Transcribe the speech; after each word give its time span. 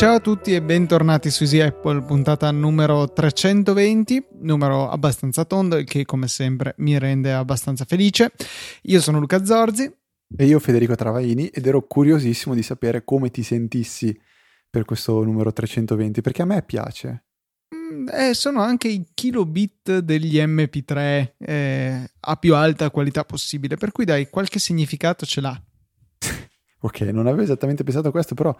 Ciao 0.00 0.14
a 0.14 0.20
tutti 0.20 0.54
e 0.54 0.62
bentornati 0.62 1.28
su 1.28 1.42
Easy 1.42 1.60
Apple, 1.60 2.00
puntata 2.00 2.50
numero 2.50 3.12
320, 3.12 4.28
numero 4.40 4.88
abbastanza 4.88 5.44
tondo 5.44 5.76
e 5.76 5.84
che 5.84 6.06
come 6.06 6.26
sempre 6.26 6.72
mi 6.78 6.98
rende 6.98 7.34
abbastanza 7.34 7.84
felice. 7.84 8.32
Io 8.84 8.98
sono 9.02 9.20
Luca 9.20 9.44
Zorzi. 9.44 9.94
E 10.34 10.46
io 10.46 10.58
Federico 10.58 10.94
Travaini 10.94 11.48
ed 11.48 11.66
ero 11.66 11.86
curiosissimo 11.86 12.54
di 12.54 12.62
sapere 12.62 13.04
come 13.04 13.30
ti 13.30 13.42
sentissi 13.42 14.18
per 14.70 14.86
questo 14.86 15.22
numero 15.22 15.52
320, 15.52 16.22
perché 16.22 16.40
a 16.40 16.46
me 16.46 16.62
piace. 16.62 17.24
Mm, 17.74 18.08
eh, 18.10 18.32
sono 18.32 18.62
anche 18.62 18.88
i 18.88 19.06
kilobit 19.12 19.98
degli 19.98 20.38
MP3 20.38 21.32
eh, 21.36 22.10
a 22.20 22.36
più 22.36 22.54
alta 22.54 22.90
qualità 22.90 23.26
possibile, 23.26 23.76
per 23.76 23.92
cui 23.92 24.06
dai, 24.06 24.30
qualche 24.30 24.60
significato 24.60 25.26
ce 25.26 25.42
l'ha. 25.42 25.62
ok, 26.80 27.00
non 27.00 27.26
avevo 27.26 27.42
esattamente 27.42 27.84
pensato 27.84 28.08
a 28.08 28.10
questo, 28.10 28.34
però 28.34 28.56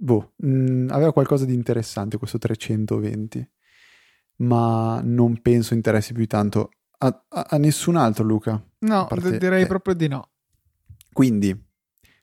boh, 0.00 0.32
mh, 0.36 0.48
mm, 0.48 0.88
aveva 0.90 1.12
qualcosa 1.12 1.44
di 1.44 1.54
interessante 1.54 2.16
questo 2.16 2.38
320, 2.38 3.48
ma 4.36 5.00
non 5.04 5.40
penso 5.42 5.74
interessi 5.74 6.14
più 6.14 6.26
tanto 6.26 6.70
a, 6.98 7.24
a, 7.28 7.46
a 7.50 7.56
nessun 7.58 7.96
altro, 7.96 8.24
Luca. 8.24 8.62
No, 8.80 9.08
direi 9.38 9.62
te. 9.62 9.66
proprio 9.66 9.94
di 9.94 10.08
no. 10.08 10.28
Quindi, 11.12 11.54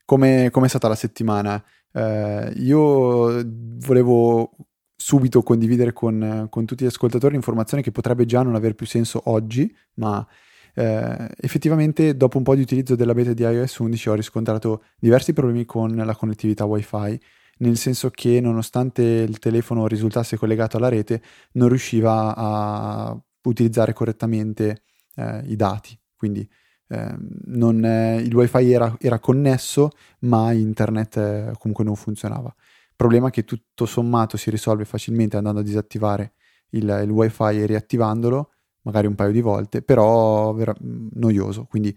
come 0.06 0.50
è 0.50 0.70
stata 0.70 0.88
la 0.88 0.96
settimana? 0.96 1.64
Eh, 1.92 2.54
io 2.58 3.44
volevo 3.46 4.52
subito 4.96 5.44
condividere 5.44 5.94
con, 5.94 6.48
con, 6.50 6.66
tutti 6.66 6.84
gli 6.84 6.88
ascoltatori 6.88 7.36
informazioni 7.36 7.84
che 7.84 7.92
potrebbe 7.92 8.26
già 8.26 8.42
non 8.42 8.56
avere 8.56 8.74
più 8.74 8.88
senso 8.88 9.22
oggi, 9.26 9.74
ma 9.96 10.26
eh, 10.74 11.30
effettivamente 11.40 12.18
dopo 12.18 12.38
un 12.38 12.44
po' 12.44 12.56
di 12.56 12.62
utilizzo 12.62 12.96
della 12.96 13.14
beta 13.14 13.34
di 13.34 13.44
iOS 13.44 13.78
11 13.78 14.10
ho 14.10 14.14
riscontrato 14.16 14.84
diversi 15.00 15.34
problemi 15.34 15.66
con 15.66 15.96
la 15.96 16.16
connettività 16.16 16.66
WiFi 16.66 17.20
nel 17.60 17.78
senso 17.78 18.10
che 18.10 18.40
nonostante 18.42 19.02
il 19.02 19.40
telefono 19.40 19.88
risultasse 19.88 20.38
collegato 20.38 20.78
alla 20.78 20.90
rete, 20.90 21.22
non 21.54 21.70
riusciva 21.70 22.36
a 22.36 23.20
utilizzare 23.44 23.94
correttamente 23.94 24.84
eh, 25.16 25.42
i 25.46 25.56
dati. 25.56 25.98
Quindi 26.16 26.48
eh, 26.90 27.16
non, 27.46 27.84
eh, 27.84 28.22
il 28.22 28.34
wifi 28.34 28.72
era, 28.72 28.96
era, 29.00 29.20
connesso, 29.20 29.92
ma 30.20 30.52
internet 30.52 31.18
eh, 31.18 31.52
comunque 31.58 31.84
non 31.84 31.96
funzionava. 31.96 32.54
Problema 32.96 33.30
che 33.30 33.44
tutto 33.44 33.86
sommato 33.86 34.38
si 34.38 34.50
risolve 34.50 34.86
facilmente 34.86 35.38
andando 35.38 35.60
a 35.60 35.64
disattivare 35.64 36.34
il, 36.70 37.02
il 37.04 37.10
wifi 37.10 37.44
e 37.44 37.66
riattivandolo, 37.66 38.52
magari 38.82 39.08
un 39.08 39.16
paio 39.16 39.32
di 39.32 39.42
volte, 39.42 39.82
però 39.82 40.54
vera, 40.54 40.74
noioso. 40.80 41.66
Quindi 41.66 41.96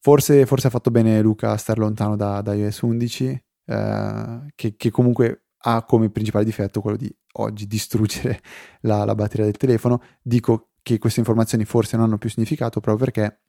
forse, 0.00 0.46
forse, 0.46 0.66
ha 0.66 0.70
fatto 0.70 0.90
bene 0.90 1.20
Luca 1.22 1.52
a 1.52 1.56
stare 1.56 1.80
lontano 1.80 2.16
da, 2.16 2.40
da 2.42 2.54
iOS 2.54 2.80
11 2.82 3.42
eh, 3.68 4.46
che, 4.54 4.76
che, 4.76 4.90
comunque 4.90 5.48
ha 5.58 5.84
come 5.84 6.08
principale 6.08 6.44
difetto 6.44 6.80
quello 6.80 6.96
di 6.96 7.14
oggi 7.34 7.66
distruggere 7.66 8.40
la, 8.82 9.04
la, 9.04 9.14
batteria 9.14 9.44
del 9.44 9.56
telefono. 9.56 10.02
Dico 10.22 10.70
che 10.82 10.98
queste 10.98 11.20
informazioni 11.20 11.64
forse 11.66 11.96
non 11.96 12.06
hanno 12.06 12.18
più 12.18 12.30
significato 12.30 12.80
proprio 12.80 13.04
perché 13.04 13.42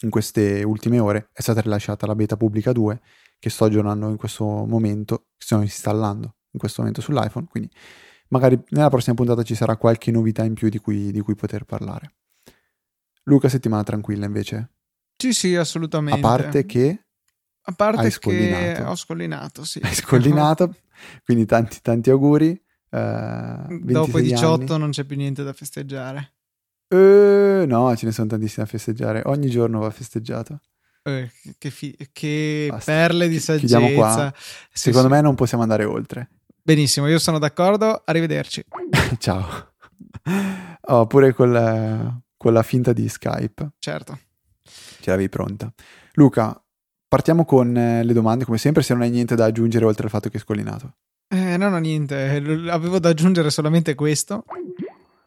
in 0.00 0.10
queste 0.10 0.62
ultime 0.62 1.00
ore 1.00 1.30
è 1.32 1.40
stata 1.40 1.60
rilasciata 1.60 2.06
la 2.06 2.14
beta 2.14 2.36
pubblica 2.36 2.72
2 2.72 3.00
che 3.40 3.50
sto 3.50 3.64
aggiornando 3.64 4.08
in 4.08 4.16
questo 4.16 4.44
momento, 4.44 5.26
sto 5.36 5.60
installando 5.60 6.36
in 6.52 6.58
questo 6.60 6.80
momento 6.82 7.02
sull'iPhone, 7.02 7.46
quindi 7.50 7.70
magari 8.28 8.60
nella 8.68 8.88
prossima 8.88 9.16
puntata 9.16 9.42
ci 9.42 9.56
sarà 9.56 9.76
qualche 9.76 10.12
novità 10.12 10.44
in 10.44 10.54
più 10.54 10.68
di 10.68 10.78
cui, 10.78 11.10
di 11.10 11.20
cui 11.20 11.34
poter 11.34 11.64
parlare. 11.64 12.14
Luca, 13.24 13.48
settimana 13.48 13.82
tranquilla 13.82 14.26
invece? 14.26 14.70
Sì, 15.16 15.32
sì, 15.32 15.56
assolutamente. 15.56 16.20
A 16.20 16.22
parte 16.22 16.66
che 16.66 17.03
a 17.66 17.72
parte 17.72 18.10
che 18.10 18.82
ho 18.84 18.94
scollinato, 18.94 19.64
sì. 19.64 19.80
Hai 19.82 19.94
scollinato, 19.94 20.74
quindi 21.24 21.46
tanti, 21.46 21.78
tanti 21.80 22.10
auguri. 22.10 22.60
Uh, 22.90 23.80
Dopo 23.80 24.18
i 24.18 24.22
18 24.22 24.72
anni. 24.72 24.80
non 24.80 24.90
c'è 24.90 25.04
più 25.04 25.16
niente 25.16 25.42
da 25.42 25.52
festeggiare. 25.52 26.34
Uh, 26.88 27.64
no, 27.66 27.96
ce 27.96 28.06
ne 28.06 28.12
sono 28.12 28.28
tantissime 28.28 28.66
da 28.66 28.70
festeggiare. 28.70 29.22
Ogni 29.24 29.48
giorno 29.48 29.80
va 29.80 29.90
festeggiato. 29.90 30.60
Uh, 31.02 31.26
che, 31.58 31.70
fi- 31.70 31.96
che 32.12 32.72
perle 32.84 33.28
di 33.28 33.40
saggezza. 33.40 33.78
Chiudiamo 33.78 33.98
qua. 33.98 34.32
Secondo 34.70 35.08
sì. 35.08 35.14
me 35.14 35.20
non 35.22 35.34
possiamo 35.34 35.62
andare 35.62 35.84
oltre. 35.84 36.28
Benissimo, 36.62 37.08
io 37.08 37.18
sono 37.18 37.38
d'accordo. 37.38 38.02
Arrivederci. 38.04 38.64
Ciao. 39.18 39.72
Oh, 40.82 41.06
pure 41.06 41.32
con 41.32 41.50
la, 41.50 42.20
con 42.36 42.52
la 42.52 42.62
finta 42.62 42.92
di 42.92 43.08
Skype. 43.08 43.72
Certo. 43.78 44.18
Ce 44.62 45.10
l'avevi 45.10 45.28
pronta. 45.28 45.72
Luca, 46.12 46.63
Partiamo 47.14 47.44
con 47.44 47.76
eh, 47.76 48.02
le 48.02 48.12
domande, 48.12 48.44
come 48.44 48.58
sempre, 48.58 48.82
se 48.82 48.92
non 48.92 49.02
hai 49.02 49.10
niente 49.10 49.36
da 49.36 49.44
aggiungere 49.44 49.84
oltre 49.84 50.02
al 50.02 50.10
fatto 50.10 50.28
che 50.28 50.38
è 50.38 50.40
scollinato. 50.40 50.94
Eh, 51.28 51.56
non 51.56 51.72
ho 51.72 51.78
niente, 51.78 52.42
avevo 52.68 52.98
da 52.98 53.10
aggiungere 53.10 53.50
solamente 53.50 53.94
questo. 53.94 54.44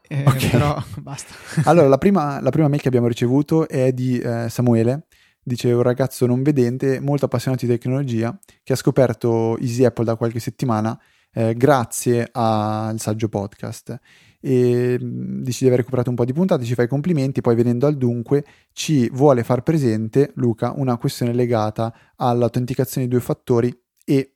Eh, 0.06 0.22
okay. 0.28 0.50
Però 0.50 0.84
basta. 1.00 1.34
allora, 1.64 1.88
la 1.88 1.98
prima, 1.98 2.42
la 2.42 2.50
prima, 2.50 2.68
mail 2.68 2.82
che 2.82 2.90
abbiamo 2.90 3.08
ricevuto 3.08 3.70
è 3.70 3.94
di 3.94 4.20
eh, 4.20 4.50
Samuele. 4.50 5.06
Dice 5.42 5.72
un 5.72 5.82
ragazzo 5.82 6.26
non 6.26 6.44
vedente, 6.44 7.00
molto 7.00 7.24
appassionato 7.24 7.66
di 7.66 7.72
tecnologia, 7.72 8.38
che 8.64 8.74
ha 8.74 8.76
scoperto 8.76 9.58
Easy 9.60 9.86
Apple 9.86 10.04
da 10.04 10.18
qualche 10.18 10.42
settimana 10.42 11.00
eh, 11.32 11.54
grazie 11.54 12.28
al 12.34 13.00
saggio 13.00 13.30
podcast 13.30 13.98
e 14.48 14.98
mm, 15.02 15.42
dici 15.42 15.60
di 15.60 15.68
aver 15.68 15.80
recuperato 15.80 16.10
un 16.10 16.16
po' 16.16 16.24
di 16.24 16.32
puntate, 16.32 16.64
ci 16.64 16.74
fai 16.74 16.86
i 16.86 16.88
complimenti, 16.88 17.42
poi 17.42 17.54
venendo 17.54 17.86
al 17.86 17.98
dunque 17.98 18.46
ci 18.72 19.10
vuole 19.10 19.44
far 19.44 19.62
presente, 19.62 20.32
Luca, 20.36 20.72
una 20.74 20.96
questione 20.96 21.34
legata 21.34 21.94
all'autenticazione 22.16 23.08
di 23.08 23.14
due 23.14 23.22
fattori 23.22 23.78
e 24.06 24.36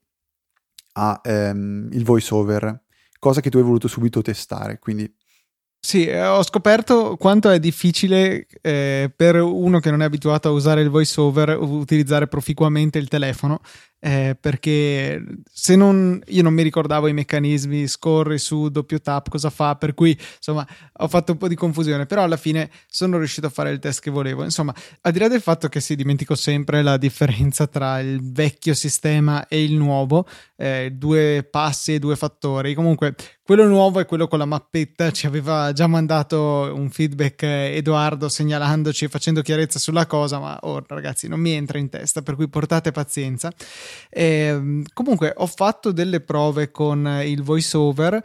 al 0.93 1.19
ehm, 1.23 2.03
voice 2.03 2.33
over, 2.33 2.81
cosa 3.19 3.39
che 3.39 3.49
tu 3.49 3.57
hai 3.57 3.63
voluto 3.63 3.87
subito 3.87 4.21
testare, 4.21 4.79
quindi. 4.79 5.09
Sì, 5.83 6.05
eh, 6.05 6.23
ho 6.27 6.43
scoperto 6.43 7.15
quanto 7.17 7.49
è 7.49 7.57
difficile 7.57 8.45
eh, 8.61 9.11
per 9.15 9.37
uno 9.37 9.79
che 9.79 9.89
non 9.89 10.01
è 10.01 10.05
abituato 10.05 10.49
a 10.49 10.51
usare 10.51 10.81
il 10.81 10.89
voiceover 10.89 11.57
utilizzare 11.57 12.27
proficuamente 12.27 12.99
il 12.99 13.07
telefono 13.07 13.61
eh, 14.03 14.35
perché 14.39 15.23
se 15.51 15.75
non 15.75 16.19
io 16.25 16.41
non 16.41 16.55
mi 16.55 16.63
ricordavo 16.63 17.05
i 17.05 17.13
meccanismi 17.13 17.87
scorri 17.87 18.39
su 18.39 18.69
doppio 18.69 18.99
tap 18.99 19.29
cosa 19.29 19.51
fa? 19.51 19.75
Per 19.75 19.93
cui 19.93 20.17
insomma 20.37 20.67
ho 20.93 21.07
fatto 21.07 21.33
un 21.33 21.37
po' 21.37 21.47
di 21.47 21.53
confusione 21.53 22.07
però 22.07 22.23
alla 22.23 22.37
fine 22.37 22.71
sono 22.87 23.19
riuscito 23.19 23.45
a 23.45 23.51
fare 23.51 23.69
il 23.69 23.77
test 23.77 24.01
che 24.01 24.09
volevo. 24.09 24.43
Insomma 24.43 24.73
al 25.01 25.11
di 25.11 25.19
là 25.19 25.27
del 25.27 25.41
fatto 25.41 25.69
che 25.69 25.79
si 25.79 25.95
dimentico 25.95 26.33
sempre 26.33 26.81
la 26.81 26.97
differenza 26.97 27.67
tra 27.67 27.99
il 27.99 28.19
vecchio 28.31 28.73
sistema 28.73 29.47
e 29.47 29.63
il 29.63 29.73
nuovo 29.73 30.27
eh, 30.55 30.89
due 30.91 31.47
passi 31.49 31.93
e 31.93 31.99
due 31.99 32.15
fattori. 32.15 32.73
Comunque 32.73 33.13
quello 33.51 33.67
nuovo 33.67 33.99
è 33.99 34.05
quello 34.05 34.27
con 34.27 34.39
la 34.39 34.45
mappetta 34.45 35.11
ci 35.11 35.25
aveva 35.25 35.73
già 35.73 35.85
mandato 35.85 36.71
un 36.73 36.89
feedback 36.89 37.43
eh, 37.43 37.75
Edoardo 37.75 38.29
segnalandoci 38.29 39.03
e 39.03 39.09
facendo 39.09 39.41
chiarezza 39.41 39.77
sulla 39.77 40.05
cosa 40.05 40.39
ma 40.39 40.57
oh 40.61 40.81
ragazzi 40.87 41.27
non 41.27 41.41
mi 41.41 41.51
entra 41.51 41.77
in 41.77 41.89
testa 41.89 42.21
per 42.21 42.35
cui 42.35 42.47
portate 42.47 42.91
pazienza 42.91 43.51
e, 44.09 44.23
ehm, 44.23 44.83
comunque 44.93 45.33
ho 45.35 45.47
fatto 45.47 45.91
delle 45.91 46.21
prove 46.21 46.71
con 46.71 47.21
il 47.23 47.41
voiceover 47.43 48.21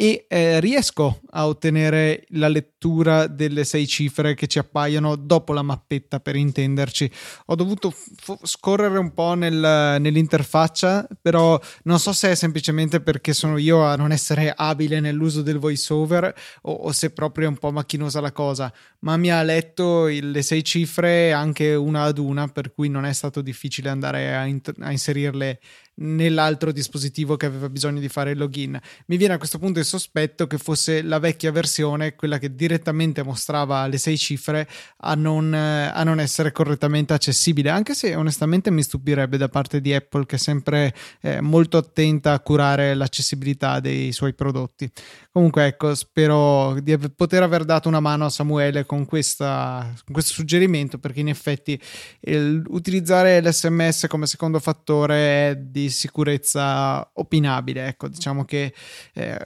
e 0.00 0.26
eh, 0.28 0.60
riesco 0.60 1.22
a 1.30 1.48
ottenere 1.48 2.24
la 2.28 2.46
lettura 2.46 3.26
delle 3.26 3.64
sei 3.64 3.84
cifre 3.88 4.34
che 4.36 4.46
ci 4.46 4.60
appaiono 4.60 5.16
dopo 5.16 5.52
la 5.52 5.62
mappetta 5.62 6.20
per 6.20 6.36
intenderci. 6.36 7.10
Ho 7.46 7.56
dovuto 7.56 7.90
f- 7.90 8.38
scorrere 8.44 8.96
un 8.98 9.12
po' 9.12 9.34
nel, 9.34 9.98
nell'interfaccia 10.00 11.04
però 11.20 11.60
non 11.82 11.98
so 11.98 12.12
se 12.12 12.30
è 12.30 12.34
semplicemente 12.36 13.00
perché 13.00 13.32
sono 13.32 13.56
io 13.58 13.82
a 13.82 13.96
non 13.96 14.12
essere 14.12 14.54
abile 14.56 15.00
nell'uso 15.00 15.42
del 15.42 15.58
voiceover 15.58 16.32
o, 16.62 16.72
o 16.72 16.92
se 16.92 17.10
proprio 17.10 17.46
è 17.46 17.48
un 17.48 17.58
po' 17.58 17.72
macchinosa 17.72 18.20
la 18.20 18.30
cosa 18.30 18.72
ma 19.00 19.16
mi 19.16 19.32
ha 19.32 19.42
letto 19.42 20.06
il, 20.06 20.30
le 20.30 20.42
sei 20.42 20.62
cifre 20.62 21.32
anche 21.32 21.74
una 21.74 22.04
ad 22.04 22.18
una 22.18 22.46
per 22.46 22.72
cui 22.72 22.88
non 22.88 23.04
è 23.04 23.12
stato 23.12 23.42
difficile 23.42 23.88
andare 23.88 24.36
a, 24.36 24.44
in- 24.44 24.60
a 24.78 24.92
inserirle 24.92 25.58
nell'altro 25.98 26.72
dispositivo 26.72 27.36
che 27.36 27.46
aveva 27.46 27.68
bisogno 27.68 28.00
di 28.00 28.08
fare 28.08 28.32
il 28.32 28.38
login. 28.38 28.78
Mi 29.06 29.16
viene 29.16 29.34
a 29.34 29.38
questo 29.38 29.58
punto 29.58 29.78
il 29.78 29.84
sospetto 29.84 30.46
che 30.46 30.58
fosse 30.58 31.02
la 31.02 31.18
vecchia 31.18 31.52
versione, 31.52 32.14
quella 32.14 32.38
che 32.38 32.54
direttamente 32.54 33.22
mostrava 33.22 33.86
le 33.86 33.98
sei 33.98 34.18
cifre, 34.18 34.68
a 34.98 35.14
non, 35.14 35.52
a 35.54 36.02
non 36.02 36.20
essere 36.20 36.52
correttamente 36.52 37.12
accessibile, 37.12 37.70
anche 37.70 37.94
se 37.94 38.14
onestamente 38.14 38.70
mi 38.70 38.82
stupirebbe 38.82 39.36
da 39.36 39.48
parte 39.48 39.80
di 39.80 39.94
Apple 39.94 40.26
che 40.26 40.36
è 40.36 40.38
sempre 40.38 40.94
eh, 41.20 41.40
molto 41.40 41.76
attenta 41.78 42.32
a 42.32 42.40
curare 42.40 42.94
l'accessibilità 42.94 43.80
dei 43.80 44.12
suoi 44.12 44.34
prodotti. 44.34 44.90
Comunque 45.38 45.66
ecco, 45.66 45.94
spero 45.94 46.80
di 46.80 46.98
poter 47.14 47.44
aver 47.44 47.64
dato 47.64 47.86
una 47.86 48.00
mano 48.00 48.24
a 48.24 48.28
Samuele 48.28 48.84
con, 48.84 49.06
questa, 49.06 49.88
con 50.04 50.12
questo 50.12 50.32
suggerimento 50.32 50.98
perché 50.98 51.20
in 51.20 51.28
effetti 51.28 51.80
il, 52.22 52.60
utilizzare 52.66 53.40
l'SMS 53.40 54.06
come 54.08 54.26
secondo 54.26 54.58
fattore 54.58 55.50
è 55.50 55.56
di 55.56 55.90
sicurezza 55.90 57.08
opinabile. 57.14 57.86
Ecco, 57.86 58.08
diciamo 58.08 58.44
che 58.44 58.74
eh, 59.14 59.38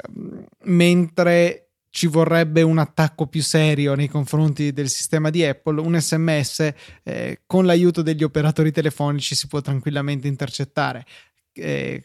mentre 0.63 1.73
ci 1.91 2.07
vorrebbe 2.07 2.63
un 2.63 2.79
attacco 2.79 3.27
più 3.27 3.43
serio 3.43 3.95
nei 3.95 4.09
confronti 4.09 4.73
del 4.73 4.89
sistema 4.89 5.29
di 5.29 5.45
Apple, 5.45 5.79
un 5.79 6.01
sms 6.01 6.73
eh, 7.03 7.43
con 7.45 7.67
l'aiuto 7.67 8.01
degli 8.01 8.25
operatori 8.25 8.73
telefonici 8.73 9.35
si 9.35 9.47
può 9.47 9.61
tranquillamente 9.61 10.27
intercettare. 10.27 11.05
Eh, 11.53 12.03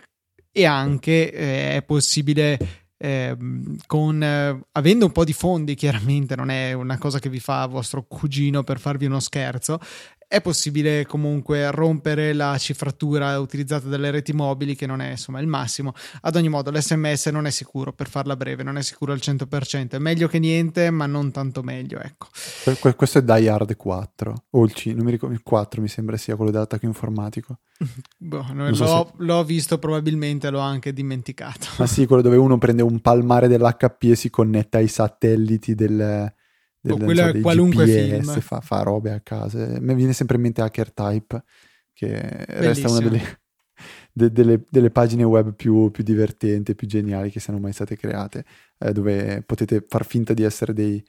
e 0.52 0.66
anche 0.66 1.32
eh, 1.32 1.76
è 1.76 1.84
possibile 1.84 2.58
eh, 2.98 3.38
con, 3.86 4.24
eh, 4.24 4.60
avendo 4.72 5.06
un 5.06 5.12
po' 5.12 5.24
di 5.24 5.34
fondi, 5.34 5.76
chiaramente 5.76 6.36
non 6.36 6.50
è 6.50 6.74
una 6.74 6.98
cosa 6.98 7.20
che 7.20 7.30
vi 7.30 7.40
fa 7.40 7.66
vostro 7.68 8.04
cugino 8.04 8.64
per 8.64 8.80
farvi 8.80 9.06
uno 9.06 9.20
scherzo, 9.20 9.80
è 10.28 10.42
possibile 10.42 11.06
comunque 11.06 11.72
rompere 11.72 12.34
la 12.34 12.58
cifratura 12.58 13.40
utilizzata 13.40 13.88
dalle 13.88 14.12
reti 14.12 14.34
mobili, 14.34 14.76
che 14.76 14.86
non 14.86 15.00
è 15.00 15.12
insomma 15.12 15.40
il 15.40 15.48
massimo. 15.48 15.94
Ad 16.22 16.36
ogni 16.36 16.50
modo, 16.50 16.70
l'SMS 16.70 17.28
non 17.28 17.46
è 17.46 17.50
sicuro, 17.50 17.94
per 17.94 18.10
farla 18.10 18.36
breve, 18.36 18.62
non 18.64 18.78
è 18.78 18.82
sicuro 18.82 19.14
al 19.14 19.20
100%. 19.22 19.92
È 19.92 19.98
meglio 20.00 20.28
che 20.28 20.40
niente, 20.40 20.92
ma 20.92 21.06
non 21.06 21.32
tanto 21.32 21.64
meglio. 21.64 22.00
Ecco. 22.02 22.28
Questo 22.96 23.20
è 23.20 23.24
Die 23.24 23.50
Hard 23.50 23.76
4, 23.78 24.46
o 24.50 24.66
il, 24.66 24.74
C, 24.74 24.88
non 24.88 25.06
mi 25.06 25.12
ricordo, 25.12 25.34
il 25.34 25.44
4 25.44 25.82
mi 25.82 25.88
sembra 25.88 26.18
sia 26.18 26.36
quello 26.36 26.52
dell'attacco 26.52 26.86
informatico. 26.86 27.60
boh, 28.18 28.46
l'ho, 28.54 28.74
so 28.74 29.14
se... 29.16 29.24
l'ho, 29.24 29.44
visto, 29.46 29.78
probabilmente 29.78 30.50
l'ho 30.50 30.60
anche 30.60 30.92
dimenticato. 30.92 31.68
Ma 31.78 31.88
sì, 31.88 32.06
quello 32.06 32.22
dove 32.22 32.36
uno 32.36 32.58
prende 32.58 32.82
un 32.82 33.00
palmare 33.00 33.48
dell'HP 33.48 34.04
e 34.04 34.16
si 34.16 34.30
connetta 34.30 34.80
ai 34.80 34.90
satelliti 34.90 35.74
del 35.74 36.36
del, 36.96 37.04
quello 37.04 37.32
so, 37.32 37.42
qualunque 37.42 37.86
GPS, 37.86 38.32
film. 38.32 38.40
Fa, 38.40 38.62
fa 38.62 38.82
robe 38.84 39.12
a 39.12 39.20
casa. 39.20 39.80
Mi 39.80 39.96
viene 39.96 40.14
sempre 40.14 40.38
in 40.38 40.44
mente 40.44 40.62
Hacker 40.62 40.92
Type, 40.94 41.44
che 41.94 42.08
Bellissimo. 42.10 42.60
resta 42.60 42.90
una 42.90 43.00
delle, 43.00 43.40
de, 44.14 44.32
delle, 44.32 44.64
delle, 44.70 44.90
pagine 44.90 45.24
web 45.24 45.54
più, 45.54 45.92
più, 45.92 46.04
divertenti, 46.04 46.76
più 46.76 46.88
geniali 46.88 47.30
che 47.30 47.40
siano 47.40 47.60
mai 47.60 47.74
state 47.74 47.98
create, 47.98 48.46
eh, 48.78 48.92
dove 48.92 49.44
potete 49.46 49.86
far 49.88 50.06
finta 50.06 50.34
di 50.34 50.44
essere 50.44 50.74
dei, 50.74 51.04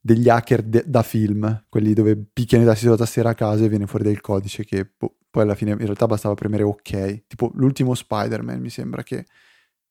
degli 0.00 0.28
hacker 0.28 0.62
de, 0.62 0.84
da 0.86 1.02
film, 1.02 1.66
quelli 1.68 1.92
dove 1.92 2.16
picchiano 2.16 2.64
i 2.64 2.66
tasti 2.66 2.84
sulla 2.84 2.96
tastiera 2.96 3.30
a 3.30 3.34
casa 3.34 3.64
e 3.64 3.68
viene 3.68 3.86
fuori 3.86 4.04
del 4.04 4.20
codice 4.20 4.64
che 4.64 4.86
po- 4.86 5.16
poi 5.30 5.42
alla 5.42 5.54
fine 5.54 5.72
in 5.72 5.78
realtà 5.78 6.06
bastava 6.06 6.34
premere 6.34 6.62
ok. 6.62 7.26
Tipo 7.26 7.50
l'ultimo 7.54 7.94
Spider-Man 7.94 8.60
mi 8.60 8.70
sembra 8.70 9.02
che 9.02 9.26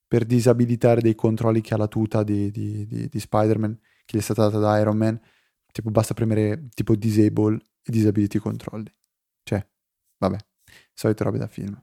per 0.08 0.26
disabilitare 0.26 1.02
dei 1.02 1.16
controlli 1.16 1.62
che 1.62 1.76
ha 1.76 1.78
la 1.78 1.88
tuta 1.88 2.24
di, 2.24 2.50
di, 2.52 2.86
di, 2.88 3.08
di 3.08 3.20
Spider-Man 3.20 3.78
che 4.10 4.18
gli 4.18 4.22
è 4.22 4.24
stata 4.24 4.46
data 4.46 4.58
da 4.58 4.80
Iron 4.80 4.98
Man, 4.98 5.22
tipo 5.72 5.92
basta 5.92 6.16
premere 6.16 6.68
tipo 6.74 6.96
disable 6.96 7.60
e 7.84 7.92
disability 7.92 8.40
controlli. 8.40 8.92
Cioè, 9.44 9.64
vabbè, 10.18 10.38
solite 10.96 11.24
robe 11.24 11.38
da 11.38 11.48
film. 11.48 11.80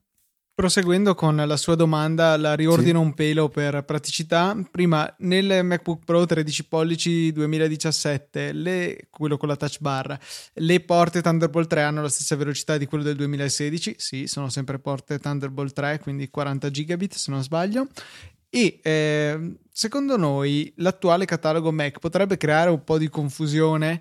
Proseguendo 0.53 1.15
con 1.15 1.37
la 1.37 1.57
sua 1.57 1.77
domanda, 1.77 2.37
la 2.37 2.55
riordino 2.55 2.99
sì. 2.99 3.05
un 3.05 3.15
pelo 3.15 3.49
per 3.49 3.85
praticità. 3.85 4.57
Prima, 4.69 5.15
nel 5.19 5.65
MacBook 5.65 6.05
Pro 6.05 6.25
13 6.25 6.67
pollici 6.67 7.31
2017, 7.31 8.53
le, 8.53 9.07
quello 9.11 9.37
con 9.37 9.49
la 9.49 9.57
touch 9.57 9.79
bar, 9.81 10.19
le 10.55 10.81
porte 10.81 11.23
Thunderbolt 11.23 11.69
3 11.69 11.83
hanno 11.83 12.03
la 12.03 12.09
stessa 12.09 12.35
velocità 12.35 12.77
di 12.77 12.87
quello 12.87 13.05
del 13.05 13.17
2016. 13.17 13.95
Sì, 13.99 14.27
sono 14.27 14.49
sempre 14.49 14.81
porte 14.81 15.21
Thunderbolt 15.21 15.75
3, 15.75 16.01
quindi 16.01 16.29
40 16.29 16.71
gigabit 16.71 17.15
se 17.15 17.31
non 17.31 17.43
sbaglio. 17.43 17.87
E 18.49 18.81
eh, 18.83 19.59
secondo 19.77 20.17
noi 20.17 20.73
l'attuale 20.77 21.27
catalogo 21.27 21.71
Mac 21.71 21.99
potrebbe 21.99 22.39
creare 22.39 22.71
un 22.71 22.83
po' 22.83 22.97
di 22.97 23.11
confusione, 23.11 24.01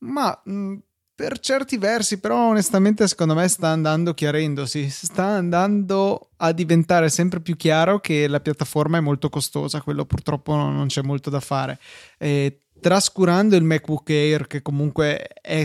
ma 0.00 0.38
mh, 0.44 0.52
mm, 0.52 0.74
per 1.14 1.38
certi 1.38 1.78
versi, 1.78 2.20
però, 2.20 2.50
onestamente, 2.50 3.08
secondo 3.08 3.34
me 3.34 3.48
sta 3.48 3.68
andando 3.68 4.12
chiarendosi. 4.12 4.90
Sta 4.90 5.24
andando 5.24 6.32
a 6.36 6.52
diventare 6.52 7.08
sempre 7.08 7.40
più 7.40 7.56
chiaro 7.56 8.00
che 8.00 8.26
la 8.28 8.40
piattaforma 8.40 8.98
è 8.98 9.00
molto 9.00 9.30
costosa. 9.30 9.80
Quello 9.80 10.04
purtroppo 10.04 10.54
non 10.54 10.88
c'è 10.88 11.02
molto 11.02 11.30
da 11.30 11.40
fare. 11.40 11.78
E 12.18 12.64
trascurando 12.80 13.56
il 13.56 13.62
MacBook 13.62 14.10
Air, 14.10 14.46
che 14.46 14.60
comunque 14.60 15.26
è 15.40 15.64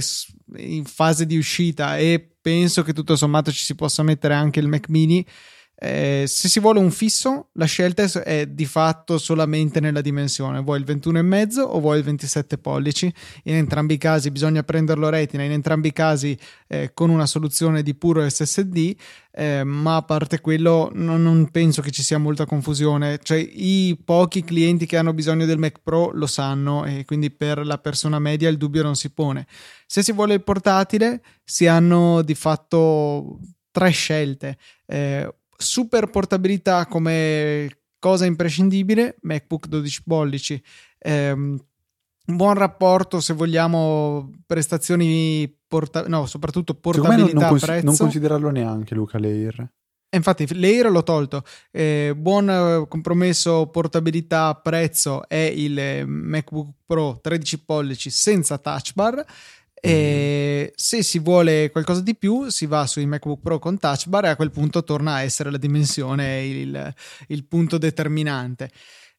in 0.55 0.85
fase 0.85 1.25
di 1.25 1.35
uscita, 1.35 1.97
e 1.97 2.37
penso 2.39 2.83
che 2.83 2.93
tutto 2.93 3.17
sommato 3.17 3.51
ci 3.51 3.65
si 3.65 3.75
possa 3.75 4.03
mettere 4.03 4.35
anche 4.35 4.59
il 4.61 4.67
Mac 4.67 4.87
Mini 4.87 5.25
eh, 5.81 6.25
se 6.27 6.49
si 6.49 6.59
vuole 6.59 6.79
un 6.79 6.91
fisso, 6.91 7.51
la 7.53 7.63
scelta 7.63 8.03
è 8.23 8.45
di 8.47 8.65
fatto 8.65 9.17
solamente 9.17 9.79
nella 9.79 10.01
dimensione. 10.01 10.59
Vuoi 10.59 10.79
il 10.79 10.85
21,5 10.85 11.59
o 11.61 11.79
vuoi 11.79 11.99
il 11.99 12.03
27 12.03 12.57
pollici? 12.57 13.11
In 13.43 13.55
entrambi 13.55 13.93
i 13.93 13.97
casi 13.97 14.29
bisogna 14.29 14.61
prenderlo 14.63 15.07
retina, 15.07 15.43
in 15.43 15.51
entrambi 15.51 15.87
i 15.87 15.93
casi 15.93 16.37
eh, 16.67 16.91
con 16.93 17.09
una 17.09 17.25
soluzione 17.25 17.81
di 17.81 17.95
puro 17.95 18.27
SSD. 18.27 18.93
Eh, 19.31 19.63
ma 19.63 19.95
a 19.95 20.01
parte 20.01 20.41
quello, 20.41 20.91
non, 20.95 21.21
non, 21.21 21.49
penso 21.49 21.81
che 21.81 21.91
ci 21.91 22.03
sia 22.03 22.17
molta 22.17 22.45
confusione. 22.45 23.17
Cioè, 23.23 23.37
i 23.37 23.97
pochi 24.03 24.43
clienti 24.43 24.85
che 24.85 24.97
hanno 24.97 25.13
bisogno 25.13 25.45
del 25.45 25.59
Mac 25.59 25.79
Pro 25.81 26.11
lo 26.11 26.27
sanno, 26.27 26.83
e 26.83 27.05
quindi 27.05 27.31
per 27.31 27.65
la 27.65 27.77
persona 27.77 28.19
media 28.19 28.49
il 28.49 28.57
dubbio 28.57 28.83
non 28.83 28.95
si 28.97 29.11
pone. 29.11 29.47
Se 29.85 30.03
si 30.03 30.11
vuole 30.11 30.33
il 30.33 30.43
portatile, 30.43 31.21
si 31.41 31.67
hanno 31.67 32.21
di 32.21 32.35
fatto 32.35 33.39
tre 33.71 33.91
scelte. 33.91 34.57
Eh, 34.85 35.33
super 35.61 36.09
portabilità 36.09 36.85
come 36.85 37.79
cosa 37.99 38.25
imprescindibile, 38.25 39.17
MacBook 39.21 39.67
12 39.67 40.03
pollici, 40.03 40.63
ehm, 40.97 41.59
buon 42.25 42.53
rapporto 42.53 43.19
se 43.19 43.33
vogliamo 43.33 44.31
prestazioni, 44.45 45.53
porta- 45.67 46.07
no, 46.07 46.25
soprattutto 46.25 46.75
portabilità 46.75 47.33
non, 47.33 47.41
non, 47.41 47.49
cons- 47.49 47.65
prezzo. 47.65 47.85
non 47.85 47.97
considerarlo 47.97 48.49
neanche 48.49 48.95
Luca 48.95 49.19
Lair. 49.19 49.69
Eh, 50.11 50.17
infatti, 50.17 50.47
l'Air 50.55 50.89
l'ho 50.89 51.03
tolto. 51.03 51.43
Eh, 51.69 52.13
buon 52.17 52.49
eh, 52.49 52.85
compromesso 52.87 53.67
portabilità 53.67 54.55
prezzo 54.55 55.27
è 55.27 55.35
il 55.35 55.77
eh, 55.77 56.03
MacBook 56.03 56.69
Pro 56.83 57.19
13 57.21 57.63
pollici 57.63 58.09
senza 58.09 58.57
touch 58.57 58.93
bar. 58.95 59.23
E 59.81 60.73
se 60.75 61.03
si 61.03 61.19
vuole 61.19 61.69
qualcosa 61.71 62.01
di 62.01 62.15
più, 62.15 62.49
si 62.49 62.65
va 62.65 62.85
sui 62.85 63.05
MacBook 63.05 63.41
Pro 63.41 63.59
con 63.59 63.77
touch 63.77 64.07
bar 64.07 64.25
e 64.25 64.29
a 64.29 64.35
quel 64.35 64.51
punto 64.51 64.83
torna 64.83 65.15
a 65.15 65.21
essere 65.21 65.51
la 65.51 65.57
dimensione 65.57 66.45
il, 66.45 66.93
il 67.27 67.45
punto 67.45 67.77
determinante. 67.77 68.69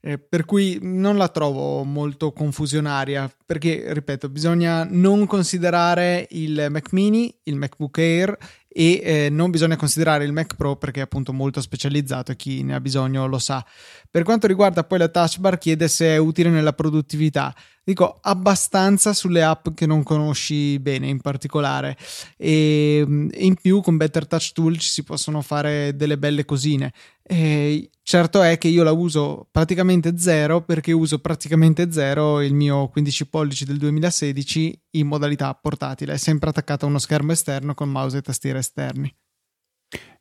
Eh, 0.03 0.19
per 0.19 0.47
cui 0.47 0.79
non 0.81 1.19
la 1.19 1.29
trovo 1.29 1.85
molto 1.85 2.33
confusionaria 2.33 3.31
perché, 3.45 3.93
ripeto, 3.93 4.31
bisogna 4.31 4.87
non 4.89 5.27
considerare 5.27 6.27
il 6.31 6.69
Mac 6.71 6.93
mini, 6.93 7.35
il 7.43 7.57
MacBook 7.57 7.99
Air 7.99 8.35
e 8.67 9.01
eh, 9.03 9.29
non 9.31 9.51
bisogna 9.51 9.77
considerare 9.77 10.25
il 10.25 10.33
Mac 10.33 10.55
Pro 10.57 10.77
perché 10.77 11.01
è 11.01 11.03
appunto 11.03 11.35
molto 11.35 11.61
specializzato 11.61 12.33
e 12.33 12.37
chi 12.37 12.63
ne 12.63 12.75
ha 12.75 12.81
bisogno 12.81 13.27
lo 13.27 13.39
sa. 13.39 13.63
Per 14.11 14.23
quanto 14.23 14.47
riguarda 14.47 14.85
poi 14.85 14.99
la 14.99 15.09
touch 15.09 15.39
bar, 15.39 15.59
chiede 15.59 15.87
se 15.87 16.07
è 16.07 16.17
utile 16.17 16.49
nella 16.49 16.73
produttività 16.73 17.55
dico 17.91 18.19
abbastanza 18.21 19.13
sulle 19.13 19.43
app 19.43 19.69
che 19.75 19.87
non 19.87 20.03
conosci 20.03 20.79
bene 20.79 21.09
in 21.09 21.21
particolare. 21.21 21.97
E 22.37 23.05
in 23.07 23.55
più 23.61 23.81
con 23.81 23.97
Better 23.97 24.27
Touch 24.27 24.53
Tool 24.53 24.79
ci 24.79 24.89
si 24.89 25.03
possono 25.03 25.43
fare 25.43 25.95
delle 25.97 26.17
belle 26.17 26.45
cosine. 26.45 26.93
E 27.23 27.91
certo 28.03 28.43
è 28.43 28.59
che 28.59 28.69
io 28.69 28.83
la 28.83 28.93
uso 28.93 29.47
praticamente 29.51 30.19
zero 30.19 30.63
perché 30.63 30.93
uso 30.93 31.19
praticamente 31.19 31.93
zero 31.93 32.41
il 32.41 32.55
mio 32.55 32.89
15 32.89 33.29
pollici 33.29 33.65
del 33.65 33.79
2016 33.79 34.83
in 34.93 35.07
modalità 35.07 35.55
portatile 35.55 36.15
è 36.15 36.17
sempre 36.17 36.51
attaccato 36.51 36.87
a 36.87 36.89
uno 36.89 36.99
schermo 36.99 37.31
esterno 37.31 37.75
con 37.75 37.89
mouse 37.89 38.19
e 38.19 38.23
tastiera 38.23 38.59
esterni 38.59 39.15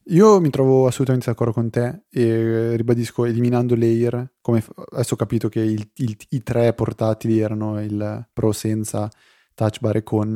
io 0.10 0.39
mi 0.39 0.50
trovo 0.50 0.88
assolutamente 0.88 1.30
d'accordo 1.30 1.54
con 1.54 1.70
te 1.70 2.04
e 2.10 2.75
ribadisco, 2.75 3.25
eliminando 3.25 3.75
layer, 3.75 4.36
come 4.42 4.63
adesso 4.92 5.13
ho 5.13 5.18
capito 5.18 5.50
che 5.50 5.60
il, 5.60 5.89
il, 5.96 6.18
i 6.30 6.44
tre 6.44 6.74
portatili 6.74 7.39
erano 7.39 7.82
il 7.82 8.28
Pro 8.34 8.51
senza 8.51 9.10
touch 9.54 9.80
bar 9.80 9.98
e 9.98 10.04
con, 10.04 10.36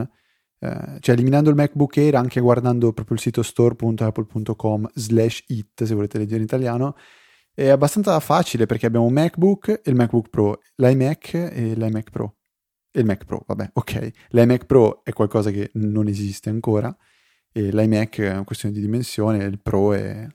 eh, 0.59 0.97
cioè 0.99 1.15
eliminando 1.15 1.49
il 1.49 1.55
MacBook 1.55 1.97
Air, 1.97 2.15
anche 2.15 2.39
guardando 2.39 2.93
proprio 2.93 3.15
il 3.15 3.21
sito 3.21 3.41
store.apple.com 3.41 4.89
slash 4.93 5.43
it, 5.47 5.83
se 5.83 5.93
volete 5.95 6.17
leggere 6.17 6.37
in 6.37 6.43
italiano, 6.43 6.95
è 7.53 7.69
abbastanza 7.69 8.19
facile 8.19 8.65
perché 8.65 8.85
abbiamo 8.85 9.05
un 9.05 9.13
MacBook 9.13 9.81
e 9.83 9.89
il 9.89 9.95
MacBook 9.95 10.29
Pro, 10.29 10.59
l'iMac 10.75 11.33
e 11.33 11.73
l'iMac 11.75 12.09
Pro. 12.09 12.35
E 12.95 12.99
il 12.99 13.07
Mac 13.07 13.25
Pro, 13.25 13.43
vabbè, 13.47 13.71
ok. 13.73 14.11
L'iMac 14.29 14.65
Pro 14.67 15.03
è 15.03 15.13
qualcosa 15.13 15.49
che 15.49 15.71
non 15.73 16.07
esiste 16.07 16.51
ancora 16.51 16.95
e 17.53 17.71
l'iMac 17.71 18.19
è 18.19 18.31
una 18.31 18.43
questione 18.43 18.73
di 18.73 18.81
dimensione, 18.81 19.43
il 19.43 19.61
Pro 19.61 19.93
è 19.93 20.27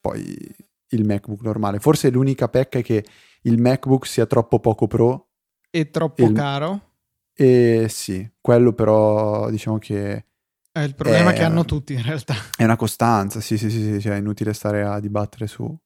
poi 0.00 0.36
il 0.88 1.04
MacBook 1.04 1.42
normale. 1.42 1.78
Forse 1.78 2.10
l'unica 2.10 2.48
pecca 2.48 2.78
è 2.78 2.82
che 2.82 3.04
il 3.42 3.60
MacBook 3.60 4.06
sia 4.06 4.26
troppo 4.26 4.58
poco 4.58 4.86
Pro. 4.86 5.28
E 5.70 5.90
troppo 5.90 6.24
il... 6.24 6.32
caro. 6.32 6.94
E 7.34 7.86
sì, 7.88 8.28
quello 8.40 8.72
però 8.72 9.50
diciamo 9.50 9.78
che... 9.78 10.24
È 10.72 10.80
il 10.80 10.94
problema 10.94 11.32
è... 11.32 11.34
che 11.34 11.42
hanno 11.42 11.64
tutti 11.64 11.92
in 11.92 12.02
realtà. 12.02 12.34
È 12.56 12.64
una 12.64 12.76
costanza, 12.76 13.40
sì 13.40 13.58
sì 13.58 13.70
sì, 13.70 13.82
sì 13.82 14.00
cioè 14.00 14.14
è 14.14 14.18
inutile 14.18 14.54
stare 14.54 14.82
a 14.82 14.98
dibattere 14.98 15.46
su 15.46 15.78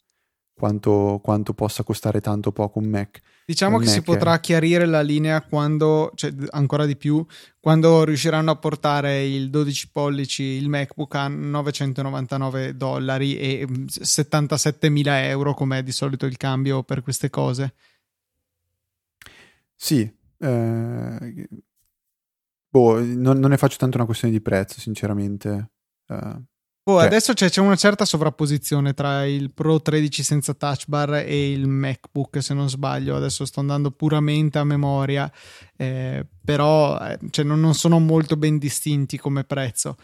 quanto, 0.56 1.20
quanto 1.22 1.52
possa 1.52 1.82
costare 1.82 2.20
tanto 2.20 2.50
poco 2.50 2.78
un 2.78 2.86
Mac. 2.86 3.20
Diciamo 3.44 3.76
un 3.76 3.80
che 3.80 3.86
Mac 3.86 3.94
si 3.94 4.02
potrà 4.02 4.34
è... 4.34 4.40
chiarire 4.40 4.86
la 4.86 5.02
linea 5.02 5.42
quando, 5.42 6.12
cioè 6.14 6.32
ancora 6.50 6.86
di 6.86 6.96
più, 6.96 7.25
quando 7.60 8.04
riusciranno 8.04 8.50
a 8.50 8.56
portare 8.56 9.26
il 9.26 9.50
12 9.50 9.90
pollici, 9.90 10.42
il 10.42 10.70
MacBook 10.70 11.14
a 11.14 11.28
999 11.28 12.75
dollari 12.75 13.36
e 13.36 13.68
77 13.86 14.88
mm, 14.88 14.92
mila 14.92 15.25
euro, 15.26 15.52
come 15.52 15.78
è 15.78 15.82
di 15.82 15.92
solito 15.92 16.25
il 16.25 16.38
cambio 16.38 16.82
per 16.82 17.02
queste 17.02 17.28
cose. 17.28 17.75
Sì, 19.75 20.10
eh, 20.38 21.48
boh, 22.70 23.04
non, 23.04 23.38
non, 23.38 23.50
ne 23.50 23.58
faccio 23.58 23.76
tanto 23.76 23.98
una 23.98 24.06
questione 24.06 24.32
di 24.32 24.40
prezzo, 24.40 24.80
sinceramente. 24.80 25.70
Eh, 26.08 26.42
Oh, 26.88 26.98
cioè, 26.98 27.06
adesso 27.06 27.32
c'è, 27.32 27.50
c'è, 27.50 27.60
una 27.60 27.74
certa 27.74 28.04
sovrapposizione 28.04 28.94
tra 28.94 29.26
il 29.26 29.52
Pro 29.52 29.82
13 29.82 30.22
senza 30.22 30.54
touch 30.54 30.84
bar 30.86 31.14
e 31.14 31.50
il 31.50 31.66
MacBook, 31.66 32.40
se 32.40 32.54
non 32.54 32.68
sbaglio. 32.68 33.16
Adesso 33.16 33.44
sto 33.44 33.58
andando 33.58 33.90
puramente 33.90 34.58
a 34.58 34.64
memoria, 34.64 35.30
eh, 35.76 36.24
però 36.44 36.96
eh, 37.00 37.18
cioè, 37.30 37.44
non, 37.44 37.58
non, 37.58 37.74
sono 37.74 37.98
molto 37.98 38.36
ben 38.36 38.58
distinti 38.58 39.18
come 39.18 39.42
prezzo. 39.42 39.96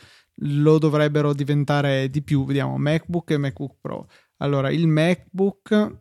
Lo 0.47 0.79
dovrebbero 0.79 1.33
diventare 1.33 2.11
di 2.11 2.21
più. 2.21 2.45
Vediamo 2.45 2.77
MacBook 2.79 3.31
e 3.31 3.37
MacBook 3.37 3.77
Pro. 3.81 4.09
Allora, 4.39 4.69
il 4.71 4.89
MacBook. 4.89 5.97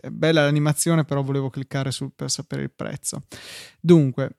È 0.00 0.08
bella 0.08 0.42
l'animazione, 0.42 1.04
però 1.04 1.22
volevo 1.22 1.48
cliccare 1.48 1.92
su 1.92 2.12
per 2.12 2.28
sapere 2.28 2.62
il 2.62 2.72
prezzo. 2.74 3.22
Dunque, 3.80 4.38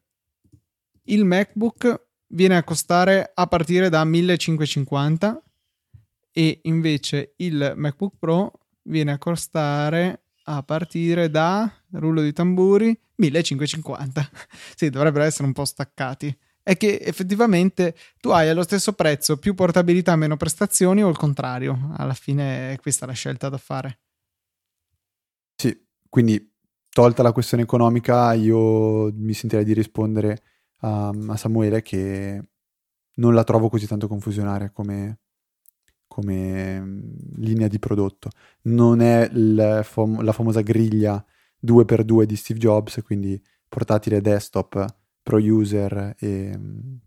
il 1.03 1.23
MacBook 1.23 2.06
viene 2.27 2.57
a 2.57 2.63
costare 2.63 3.31
a 3.34 3.48
partire 3.48 3.89
da 3.89 4.03
1550 4.03 5.41
e 6.31 6.60
invece 6.63 7.34
il 7.38 7.74
MacBook 7.75 8.15
Pro 8.19 8.51
viene 8.84 9.13
a 9.13 9.17
costare 9.17 10.22
a 10.43 10.63
partire 10.63 11.29
da 11.29 11.72
rullo 11.91 12.22
di 12.22 12.34
tamburi 12.34 12.98
1550. 13.15 14.29
sì, 14.75 14.89
dovrebbero 14.89 15.24
essere 15.24 15.46
un 15.46 15.53
po' 15.53 15.65
staccati. 15.65 16.36
È 16.62 16.75
che 16.75 17.00
effettivamente 17.01 17.96
tu 18.19 18.29
hai 18.29 18.50
allo 18.50 18.63
stesso 18.63 18.93
prezzo 18.93 19.38
più 19.38 19.53
portabilità, 19.53 20.15
meno 20.15 20.36
prestazioni 20.36 21.01
o 21.01 21.10
il 21.10 21.17
contrario. 21.17 21.93
Alla 21.96 22.13
fine 22.13 22.74
è 22.74 22.77
questa 22.77 23.05
la 23.05 23.13
scelta 23.13 23.50
da 23.50 23.57
fare. 23.57 24.00
Sì, 25.55 25.75
quindi 26.10 26.53
tolta 26.89 27.24
la 27.24 27.31
questione 27.31 27.63
economica, 27.63 28.34
io 28.34 29.12
mi 29.13 29.34
sentirei 29.34 29.63
di 29.63 29.74
rispondere 29.74 30.41
a, 30.79 31.10
a 31.10 31.38
Samuele 31.38 31.81
che 31.81 32.41
non 33.15 33.34
la 33.34 33.43
trovo 33.43 33.69
così 33.69 33.88
tanto 33.88 34.07
confusionaria 34.07 34.69
come, 34.72 35.19
come 36.07 36.79
mm, 36.79 37.12
linea 37.38 37.67
di 37.67 37.79
prodotto. 37.79 38.29
Non 38.63 39.01
è 39.01 39.29
fam- 39.84 40.22
la 40.22 40.31
famosa 40.34 40.62
griglia 40.62 41.24
2x2 41.60 42.25
di 42.25 42.36
Steve 42.36 42.60
Jobs, 42.60 43.01
quindi 43.03 43.41
portatile 43.67 44.22
desktop, 44.22 44.86
pro 45.22 45.38
user 45.38 46.15
e 46.19 46.53
um, 46.55 47.00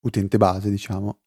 utente 0.00 0.36
base, 0.38 0.70
diciamo, 0.70 1.20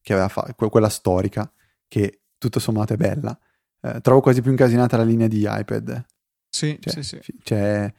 che 0.00 0.12
aveva 0.12 0.28
fa- 0.28 0.54
quella 0.54 0.88
storica, 0.88 1.50
che 1.88 2.22
tutto 2.38 2.60
sommato 2.60 2.94
è 2.94 2.96
bella. 2.96 3.38
Eh, 3.80 4.00
trovo 4.00 4.20
quasi 4.20 4.40
più 4.40 4.50
incasinata 4.50 4.96
la 4.96 5.04
linea 5.04 5.28
di 5.28 5.46
iPad. 5.46 6.04
Sì, 6.48 6.78
cioè, 6.80 7.02
sì, 7.02 7.18
sì. 7.20 7.36
C'è 7.42 7.92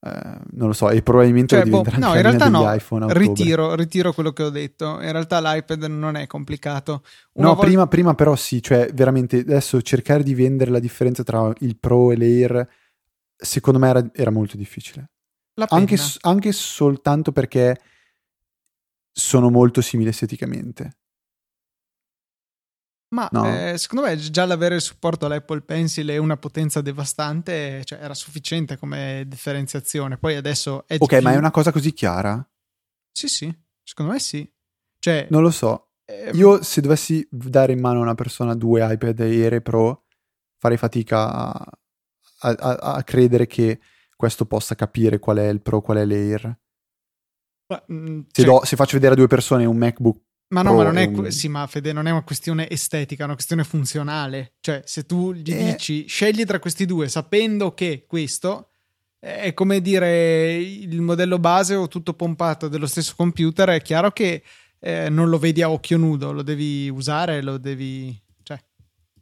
Uh, 0.00 0.38
non 0.52 0.68
lo 0.68 0.72
so, 0.74 0.90
e 0.90 1.02
probabilmente 1.02 1.56
cioè, 1.56 1.68
boh, 1.68 1.82
no, 1.96 2.14
in 2.14 2.22
realtà 2.22 2.48
no, 2.48 2.72
iPhone 2.72 3.12
ritiro, 3.14 3.74
ritiro, 3.74 4.12
quello 4.12 4.32
che 4.32 4.44
ho 4.44 4.50
detto. 4.50 5.00
In 5.00 5.10
realtà 5.10 5.40
l'iPad 5.40 5.82
non 5.84 6.14
è 6.14 6.28
complicato. 6.28 7.02
Una 7.32 7.48
no, 7.48 7.54
vol- 7.54 7.64
prima, 7.64 7.86
prima, 7.88 8.14
però 8.14 8.36
sì, 8.36 8.62
cioè 8.62 8.90
veramente 8.94 9.38
adesso 9.38 9.82
cercare 9.82 10.22
di 10.22 10.34
vendere 10.34 10.70
la 10.70 10.78
differenza 10.78 11.24
tra 11.24 11.52
il 11.58 11.76
Pro 11.78 12.12
e 12.12 12.16
l'Air, 12.16 12.68
secondo 13.36 13.80
me 13.80 13.88
era, 13.88 14.08
era 14.14 14.30
molto 14.30 14.56
difficile. 14.56 15.10
Anche, 15.70 15.96
anche 16.20 16.52
soltanto 16.52 17.32
perché 17.32 17.80
sono 19.10 19.50
molto 19.50 19.80
simili 19.80 20.10
esteticamente. 20.10 20.98
Ma 23.10 23.28
no. 23.32 23.46
eh, 23.46 23.78
secondo 23.78 24.06
me 24.06 24.16
già 24.16 24.44
l'avere 24.44 24.74
il 24.74 24.80
supporto 24.82 25.26
all'Apple 25.26 25.62
Pencil 25.62 26.10
e 26.10 26.18
una 26.18 26.36
potenza 26.36 26.82
devastante 26.82 27.82
cioè, 27.84 28.00
era 28.02 28.12
sufficiente 28.12 28.76
come 28.76 29.24
differenziazione. 29.26 30.18
Poi 30.18 30.36
adesso 30.36 30.86
è. 30.86 30.96
Ok, 30.98 31.16
più... 31.16 31.22
ma 31.22 31.32
è 31.32 31.36
una 31.36 31.50
cosa 31.50 31.72
così 31.72 31.92
chiara? 31.92 32.46
Sì, 33.10 33.28
sì, 33.28 33.58
secondo 33.82 34.12
me 34.12 34.18
sì. 34.18 34.50
Cioè, 34.98 35.26
non 35.30 35.42
lo 35.42 35.50
so. 35.50 35.92
Ehm... 36.04 36.34
Io 36.34 36.62
se 36.62 36.80
dovessi 36.80 37.26
dare 37.30 37.72
in 37.72 37.80
mano 37.80 38.00
a 38.00 38.02
una 38.02 38.14
persona 38.14 38.54
due 38.54 38.86
iPad 38.92 39.20
Air 39.20 39.62
Pro, 39.62 40.04
farei 40.58 40.76
fatica 40.76 41.30
a, 41.30 41.70
a, 42.40 42.74
a, 42.74 43.02
credere 43.04 43.46
che 43.46 43.80
questo 44.16 44.44
possa 44.44 44.74
capire 44.74 45.18
qual 45.18 45.38
è 45.38 45.48
il 45.48 45.62
Pro, 45.62 45.80
qual 45.80 45.98
è 45.98 46.04
l'Air. 46.04 46.58
Ma, 47.68 47.82
mh, 47.86 47.94
mm, 47.94 48.20
se, 48.32 48.42
cioè... 48.42 48.44
do, 48.44 48.64
se 48.64 48.76
faccio 48.76 48.94
vedere 48.94 49.14
a 49.14 49.16
due 49.16 49.26
persone 49.28 49.64
un 49.64 49.76
MacBook 49.76 50.20
ma 50.50 50.62
no, 50.62 50.74
ma 50.74 50.84
non 50.84 50.96
è, 50.96 51.04
un... 51.04 51.30
sì, 51.30 51.48
ma 51.48 51.66
Fede, 51.66 51.92
non 51.92 52.06
è 52.06 52.10
una 52.10 52.22
questione 52.22 52.70
estetica, 52.70 53.22
è 53.22 53.24
una 53.26 53.34
questione 53.34 53.64
funzionale. 53.64 54.54
Cioè, 54.60 54.80
se 54.84 55.04
tu 55.04 55.32
gli 55.32 55.52
eh... 55.52 55.72
dici 55.72 56.06
scegli 56.06 56.44
tra 56.44 56.58
questi 56.58 56.86
due 56.86 57.08
sapendo 57.08 57.74
che 57.74 58.04
questo 58.06 58.70
è 59.20 59.52
come 59.52 59.80
dire 59.80 60.56
il 60.56 61.00
modello 61.02 61.38
base 61.38 61.74
o 61.74 61.88
tutto 61.88 62.14
pompato 62.14 62.68
dello 62.68 62.86
stesso 62.86 63.14
computer, 63.16 63.68
è 63.70 63.82
chiaro 63.82 64.10
che 64.12 64.42
eh, 64.78 65.10
non 65.10 65.28
lo 65.28 65.38
vedi 65.38 65.60
a 65.60 65.70
occhio 65.70 65.98
nudo, 65.98 66.32
lo 66.32 66.42
devi 66.42 66.88
usare, 66.88 67.42
lo 67.42 67.58
devi... 67.58 68.16
Cioè. 68.42 68.58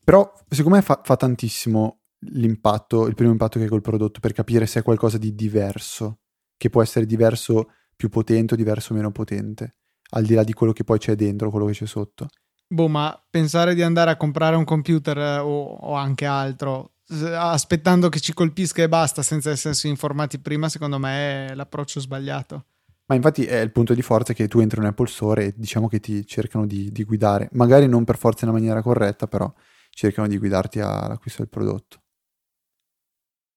Però, 0.05 0.33
secondo 0.49 0.77
me 0.77 0.83
fa, 0.83 1.01
fa 1.03 1.17
tantissimo 1.17 2.03
l'impatto, 2.21 3.07
il 3.07 3.15
primo 3.15 3.33
impatto 3.33 3.59
che 3.59 3.65
hai 3.65 3.71
col 3.71 3.81
prodotto 3.81 4.21
per 4.21 4.33
capire 4.33 4.67
se 4.67 4.81
è 4.81 4.83
qualcosa 4.83 5.19
di 5.19 5.35
diverso, 5.35 6.21
che 6.57 6.71
può 6.71 6.83
essere 6.83 7.07
diverso, 7.07 7.71
più 7.97 8.11
potente 8.11 8.55
o 8.55 8.57
diverso 8.57 8.95
meno 8.95 9.11
potente 9.11 9.77
al 10.11 10.25
di 10.25 10.35
là 10.35 10.45
di 10.45 10.53
quello 10.53 10.73
che 10.73 10.85
poi 10.85 10.99
c'è 10.99 11.15
dentro, 11.15 11.51
quello 11.51 11.67
che 11.67 11.73
c'è 11.73 11.87
sotto. 11.87 12.29
Boh, 12.69 12.89
ma 12.89 13.21
pensare 13.31 13.75
di 13.75 13.83
andare 13.83 14.11
a 14.11 14.17
comprare 14.17 14.57
un 14.57 14.65
computer 14.65 15.17
eh, 15.19 15.39
o, 15.39 15.65
o 15.65 15.95
anche 15.95 16.25
altro 16.25 16.93
aspettando 17.09 18.09
che 18.09 18.19
ci 18.19 18.35
colpisca 18.35 18.83
e 18.83 18.89
basta 18.89 19.23
senza 19.23 19.51
essersi 19.51 19.89
informati 19.89 20.39
prima, 20.39 20.69
secondo 20.69 20.99
me 20.99 21.47
è 21.47 21.55
l'approccio 21.55 22.01
sbagliato. 22.01 22.65
Ma 23.07 23.15
infatti 23.15 23.45
è 23.45 23.61
il 23.61 23.71
punto 23.71 23.95
di 23.95 24.03
forza 24.03 24.33
che 24.33 24.49
tu 24.49 24.59
entri 24.59 24.81
in 24.81 24.87
Apple 24.87 25.07
Store 25.07 25.45
e 25.45 25.55
diciamo 25.57 25.87
che 25.87 26.01
ti 26.01 26.27
cercano 26.27 26.67
di, 26.67 26.91
di 26.91 27.05
guidare, 27.05 27.49
magari 27.53 27.87
non 27.87 28.05
per 28.05 28.19
forza 28.19 28.45
in 28.45 28.51
una 28.51 28.59
maniera 28.59 28.83
corretta, 28.83 29.29
però 29.29 29.53
cercano 29.91 30.27
di 30.27 30.39
guidarti 30.39 30.81
all'acquisto 30.81 31.43
del 31.43 31.51
prodotto. 31.51 32.03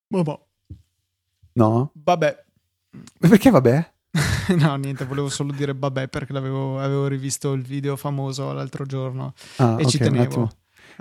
Boh, 0.08 0.22
boh. 0.22 0.48
No? 1.54 1.92
Vabbè. 1.96 2.46
Perché 3.20 3.50
vabbè? 3.50 3.94
no, 4.58 4.76
niente, 4.76 5.06
volevo 5.06 5.30
solo 5.30 5.52
dire 5.52 5.74
vabbè 5.76 6.08
perché 6.08 6.36
avevo 6.36 7.08
rivisto 7.08 7.54
il 7.54 7.62
video 7.62 7.96
famoso 7.96 8.52
l'altro 8.52 8.86
giorno 8.86 9.34
ah, 9.58 9.72
e 9.72 9.74
okay, 9.74 9.86
ci 9.86 9.98
tenevo. 10.00 10.40
Un 10.42 10.50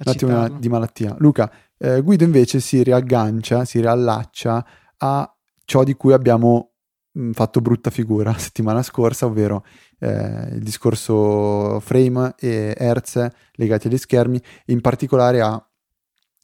attimo, 0.04 0.30
un 0.30 0.36
attimo 0.36 0.58
di 0.58 0.68
malattia. 0.68 1.16
Luca, 1.18 1.50
eh, 1.78 2.00
Guido 2.02 2.24
invece 2.24 2.60
si 2.60 2.82
riaggancia, 2.82 3.64
si 3.64 3.80
riallaccia 3.80 4.66
a 4.98 5.36
ciò 5.64 5.84
di 5.84 5.94
cui 5.94 6.12
abbiamo 6.12 6.72
mh, 7.12 7.32
fatto 7.32 7.60
brutta 7.60 7.90
figura 7.90 8.32
la 8.32 8.38
settimana 8.38 8.82
scorsa, 8.82 9.26
ovvero 9.26 9.64
eh, 9.98 10.50
il 10.52 10.62
discorso 10.62 11.80
frame 11.80 12.34
e 12.38 12.74
hertz 12.76 13.26
legati 13.52 13.86
agli 13.86 13.98
schermi, 13.98 14.40
in 14.66 14.80
particolare 14.80 15.40
a 15.40 15.62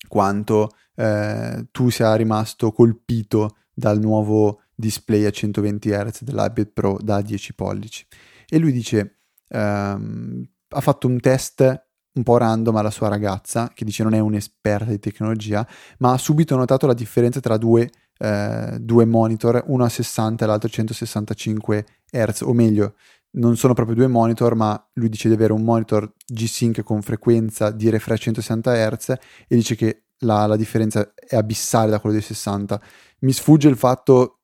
quanto 0.09 0.71
eh, 0.97 1.67
tu 1.71 1.91
sia 1.91 2.15
rimasto 2.15 2.73
colpito 2.73 3.57
dal 3.73 3.99
nuovo 3.99 4.63
display 4.75 5.25
a 5.25 5.31
120 5.31 5.91
Hz 5.91 6.23
dell'iPad 6.23 6.69
Pro 6.73 6.99
da 7.01 7.21
10 7.21 7.55
pollici. 7.55 8.07
E 8.49 8.59
lui 8.59 8.73
dice, 8.73 9.21
ehm, 9.49 10.45
ha 10.69 10.81
fatto 10.81 11.07
un 11.07 11.21
test 11.21 11.83
un 12.15 12.23
po' 12.23 12.37
random 12.37 12.77
alla 12.77 12.91
sua 12.91 13.09
ragazza, 13.09 13.71
che 13.75 13.85
dice 13.85 14.03
non 14.03 14.15
è 14.15 14.21
un'esperta 14.21 14.91
di 14.91 14.99
tecnologia, 14.99 15.67
ma 15.99 16.13
ha 16.13 16.19
subito 16.19 16.57
notato 16.57 16.87
la 16.87 16.95
differenza 16.95 17.41
tra 17.41 17.57
due, 17.57 17.91
eh, 18.19 18.77
due 18.81 19.05
monitor, 19.05 19.65
uno 19.67 19.85
a 19.85 19.89
60 19.89 20.45
e 20.45 20.47
l'altro 20.47 20.69
a 20.69 20.73
165 20.73 21.87
Hz, 22.11 22.43
o 22.43 22.53
meglio, 22.53 22.95
non 23.35 23.57
sono 23.57 23.75
proprio 23.75 23.97
due 23.97 24.07
monitor, 24.07 24.55
ma 24.55 24.81
lui 24.95 25.09
dice 25.09 25.29
di 25.29 25.35
avere 25.35 25.53
un 25.53 25.63
monitor 25.63 26.13
G-Sync 26.25 26.83
con 26.83 27.03
frequenza 27.03 27.71
di 27.71 27.91
refresh 27.91 28.23
160 28.23 28.91
Hz 28.91 29.09
e 29.49 29.57
dice 29.57 29.75
che 29.75 30.05
la, 30.19 30.47
la 30.47 30.57
differenza 30.57 31.13
è 31.15 31.35
abissale 31.35 31.91
da 31.91 31.99
quello 31.99 32.15
dei 32.15 32.25
60. 32.25 32.81
Mi 33.21 33.33
sfugge 33.33 33.69
il 33.69 33.77
fatto 33.77 34.44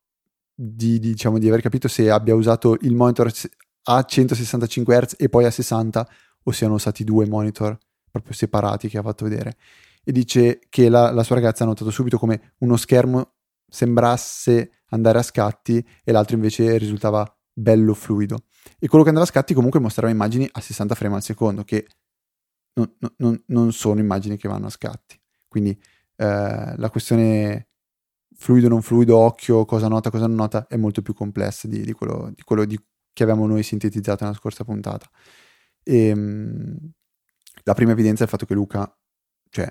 di, 0.63 0.99
diciamo, 0.99 1.39
di 1.39 1.49
aver 1.49 1.63
capito 1.63 1.89
se 1.89 2.11
abbia 2.11 2.35
usato 2.35 2.77
il 2.83 2.95
monitor 2.95 3.33
a 3.85 4.03
165 4.03 4.95
Hz 4.95 5.15
e 5.17 5.31
poi 5.31 5.47
a 5.47 5.51
60 5.51 6.09
o 6.43 6.53
siano 6.53 6.77
stati 6.77 7.03
due 7.03 7.27
monitor 7.27 7.79
proprio 8.11 8.35
separati 8.35 8.89
che 8.89 8.99
ha 8.99 9.03
fatto 9.03 9.25
vedere. 9.25 9.57
E 10.05 10.13
dice 10.13 10.61
che 10.69 10.91
la, 10.91 11.13
la 11.13 11.23
sua 11.23 11.37
ragazza 11.37 11.65
ha 11.65 11.67
notato 11.67 11.91
subito 11.91 12.19
come 12.19 12.55
uno 12.59 12.77
schermo 12.77 13.37
sembrasse 13.67 14.83
andare 14.91 15.19
a 15.19 15.23
scatti 15.23 15.83
e 16.05 16.13
l'altro 16.13 16.37
invece 16.37 16.77
risultava 16.77 17.25
bello 17.53 17.95
fluido. 17.95 18.45
E 18.79 18.87
quello 18.87 19.03
che 19.03 19.11
andava 19.11 19.27
a 19.27 19.31
scatti 19.31 19.55
comunque 19.55 19.81
mostrava 19.81 20.13
immagini 20.13 20.47
a 20.51 20.61
60 20.61 20.95
frame 20.95 21.15
al 21.15 21.23
secondo, 21.23 21.65
che 21.65 21.87
non, 22.75 22.93
non, 23.17 23.43
non 23.47 23.73
sono 23.73 24.01
immagini 24.01 24.37
che 24.37 24.49
vanno 24.49 24.67
a 24.67 24.71
scatti. 24.71 25.19
Quindi 25.49 25.71
eh, 26.17 26.75
la 26.77 26.91
questione 26.91 27.70
fluido 28.41 28.69
non 28.69 28.81
fluido, 28.81 29.19
occhio, 29.19 29.67
cosa 29.67 29.87
nota, 29.87 30.11
cosa 30.11 30.27
non 30.27 30.37
nota, 30.37 30.67
è 30.67 30.77
molto 30.77 31.03
più 31.03 31.13
complessa 31.13 31.69
di, 31.69 31.83
di 31.83 31.93
quello, 31.93 32.33
di 32.35 32.43
quello 32.43 32.65
di, 32.65 32.81
che 33.13 33.23
avevamo 33.23 33.47
noi 33.47 33.63
sintetizzato 33.63 34.25
nella 34.25 34.37
scorsa 34.37 34.65
puntata. 34.65 35.09
E, 35.83 36.07
ehm, 36.07 36.91
la 37.65 37.75
prima 37.75 37.93
evidenza 37.93 38.23
è 38.23 38.25
il 38.25 38.31
fatto 38.31 38.47
che 38.47 38.55
Luca, 38.55 38.91
cioè, 39.51 39.71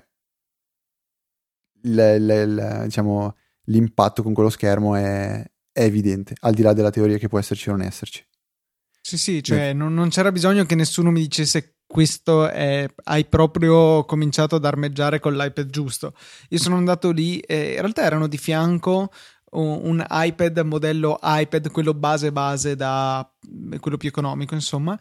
l, 1.82 1.96
l, 1.96 2.54
l, 2.54 2.82
diciamo, 2.84 3.36
l'impatto 3.64 4.22
con 4.22 4.32
quello 4.34 4.50
schermo 4.50 4.94
è, 4.94 5.44
è, 5.72 5.82
evidente, 5.82 6.36
al 6.40 6.54
di 6.54 6.62
là 6.62 6.72
della 6.72 6.90
teoria 6.90 7.18
che 7.18 7.26
può 7.26 7.40
esserci 7.40 7.70
o 7.70 7.72
non 7.72 7.82
esserci. 7.82 8.24
Sì, 9.00 9.18
sì, 9.18 9.42
cioè 9.42 9.72
non, 9.72 9.92
non 9.94 10.10
c'era 10.10 10.30
bisogno 10.30 10.64
che 10.64 10.76
nessuno 10.76 11.10
mi 11.10 11.22
dicesse 11.22 11.79
questo 11.90 12.48
è, 12.48 12.86
hai 13.02 13.24
proprio 13.24 14.04
cominciato 14.04 14.54
ad 14.54 14.64
armeggiare 14.64 15.18
con 15.18 15.34
l'iPad 15.34 15.70
giusto. 15.70 16.14
Io 16.50 16.58
sono 16.58 16.76
andato 16.76 17.10
lì 17.10 17.40
e 17.40 17.72
in 17.72 17.80
realtà 17.80 18.02
erano 18.02 18.28
di 18.28 18.38
fianco 18.38 19.10
un 19.52 20.06
iPad 20.08 20.60
modello 20.60 21.18
iPad, 21.20 21.72
quello 21.72 21.92
base 21.92 22.30
base 22.30 22.76
da 22.76 23.28
quello 23.80 23.96
più 23.96 24.08
economico, 24.08 24.54
insomma, 24.54 24.96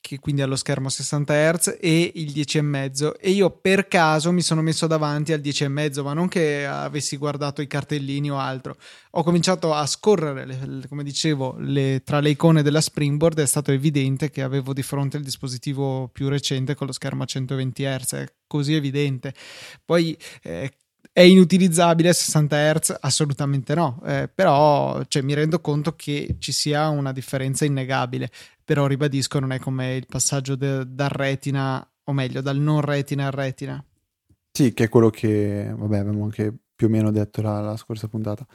che 0.00 0.18
quindi 0.18 0.42
ha 0.42 0.46
lo 0.46 0.56
schermo 0.56 0.88
60 0.88 1.52
Hz 1.52 1.78
e 1.80 2.12
il 2.14 2.32
10,5 2.32 3.14
e 3.20 3.30
io 3.30 3.50
per 3.50 3.88
caso 3.88 4.32
mi 4.32 4.42
sono 4.42 4.62
messo 4.62 4.86
davanti 4.86 5.32
al 5.32 5.40
10,5 5.40 6.02
ma 6.02 6.12
non 6.12 6.28
che 6.28 6.66
avessi 6.66 7.16
guardato 7.16 7.62
i 7.62 7.66
cartellini 7.66 8.30
o 8.30 8.38
altro. 8.38 8.76
Ho 9.12 9.22
cominciato 9.22 9.74
a 9.74 9.84
scorrere 9.86 10.46
le, 10.46 10.86
come 10.88 11.02
dicevo 11.02 11.56
le, 11.58 12.02
tra 12.04 12.20
le 12.20 12.30
icone 12.30 12.62
della 12.62 12.80
Springboard 12.80 13.40
è 13.40 13.46
stato 13.46 13.72
evidente 13.72 14.30
che 14.30 14.42
avevo 14.42 14.72
di 14.72 14.82
fronte 14.82 15.16
il 15.16 15.24
dispositivo 15.24 16.08
più 16.08 16.28
recente 16.28 16.74
con 16.74 16.86
lo 16.86 16.92
schermo 16.92 17.24
a 17.24 17.26
120 17.26 17.82
Hz 17.84 18.12
è 18.14 18.32
così 18.46 18.74
evidente. 18.74 19.34
Poi 19.84 20.16
eh, 20.42 20.72
è 21.18 21.22
inutilizzabile 21.22 22.10
a 22.10 22.12
60 22.12 22.74
Hz? 22.74 22.96
Assolutamente 23.00 23.74
no, 23.74 24.00
eh, 24.06 24.30
però 24.32 25.02
cioè, 25.08 25.20
mi 25.22 25.34
rendo 25.34 25.60
conto 25.60 25.96
che 25.96 26.36
ci 26.38 26.52
sia 26.52 26.90
una 26.90 27.10
differenza 27.10 27.64
innegabile, 27.64 28.30
però 28.64 28.86
ribadisco 28.86 29.40
non 29.40 29.50
è 29.50 29.58
come 29.58 29.96
il 29.96 30.06
passaggio 30.06 30.54
de- 30.54 30.84
dal 30.86 31.08
retina, 31.08 31.84
o 32.04 32.12
meglio 32.12 32.40
dal 32.40 32.58
non 32.58 32.82
retina 32.82 33.26
al 33.26 33.32
retina. 33.32 33.84
Sì, 34.52 34.72
che 34.72 34.84
è 34.84 34.88
quello 34.88 35.10
che 35.10 35.74
vabbè, 35.76 35.98
abbiamo 35.98 36.22
anche 36.22 36.54
più 36.76 36.86
o 36.86 36.90
meno 36.90 37.10
detto 37.10 37.42
la, 37.42 37.60
la 37.62 37.76
scorsa 37.76 38.06
puntata. 38.06 38.46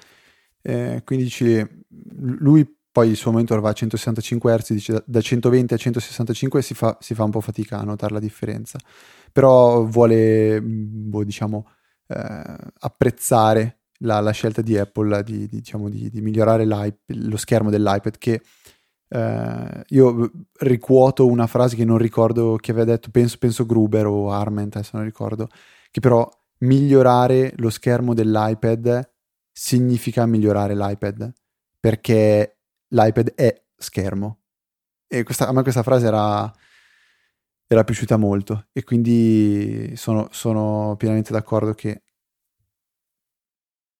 Eh, 0.61 1.01
quindi 1.03 1.25
dici, 1.25 1.67
lui 2.15 2.65
poi 2.89 3.09
il 3.09 3.17
suo 3.17 3.33
monitor 3.33 3.59
va 3.59 3.71
a 3.71 3.73
165 3.73 4.57
Hz, 4.57 4.71
dice 4.71 5.03
da 5.05 5.19
120 5.19 5.73
a 5.73 5.77
165 5.77 6.61
si 6.61 6.73
fa, 6.73 6.97
si 7.01 7.13
fa 7.13 7.25
un 7.25 7.31
po' 7.31 7.41
fatica 7.41 7.79
a 7.79 7.83
notare 7.83 8.13
la 8.13 8.21
differenza, 8.21 8.79
però 9.33 9.83
vuole, 9.83 10.61
boh, 10.61 11.25
diciamo, 11.25 11.67
eh, 12.13 12.71
apprezzare 12.79 13.79
la, 13.99 14.19
la, 14.19 14.31
scelta 14.31 14.61
di 14.61 14.77
Apple 14.77 15.23
di, 15.23 15.39
di, 15.39 15.47
diciamo, 15.47 15.89
di, 15.89 16.09
di 16.09 16.21
migliorare 16.21 16.65
lo 16.65 17.37
schermo 17.37 17.69
dell'iPad 17.69 18.17
che 18.17 18.41
eh, 19.09 19.83
io 19.87 20.31
ricuoto 20.59 21.25
una 21.25 21.47
frase 21.47 21.75
che 21.75 21.85
non 21.85 21.97
ricordo 21.97 22.55
chi 22.57 22.71
aveva 22.71 22.85
detto, 22.85 23.09
penso, 23.11 23.37
penso 23.37 23.65
Gruber 23.65 24.07
o 24.07 24.31
Arment, 24.31 24.75
adesso 24.75 24.97
non 24.97 25.05
ricordo, 25.05 25.47
che 25.91 25.99
però 25.99 26.27
migliorare 26.59 27.53
lo 27.57 27.69
schermo 27.69 28.13
dell'iPad 28.13 29.09
significa 29.51 30.25
migliorare 30.25 30.75
l'iPad 30.75 31.31
perché 31.79 32.57
l'iPad 32.87 33.33
è 33.35 33.63
schermo. 33.77 34.39
E 35.07 35.23
questa, 35.23 35.47
a 35.47 35.53
me 35.53 35.61
questa 35.61 35.83
frase 35.83 36.07
era 36.07 36.51
era 37.73 37.83
piaciuta 37.83 38.17
molto 38.17 38.67
e 38.71 38.83
quindi 38.83 39.93
sono, 39.95 40.27
sono 40.31 40.95
pienamente 40.97 41.31
d'accordo 41.31 41.73
che 41.73 42.02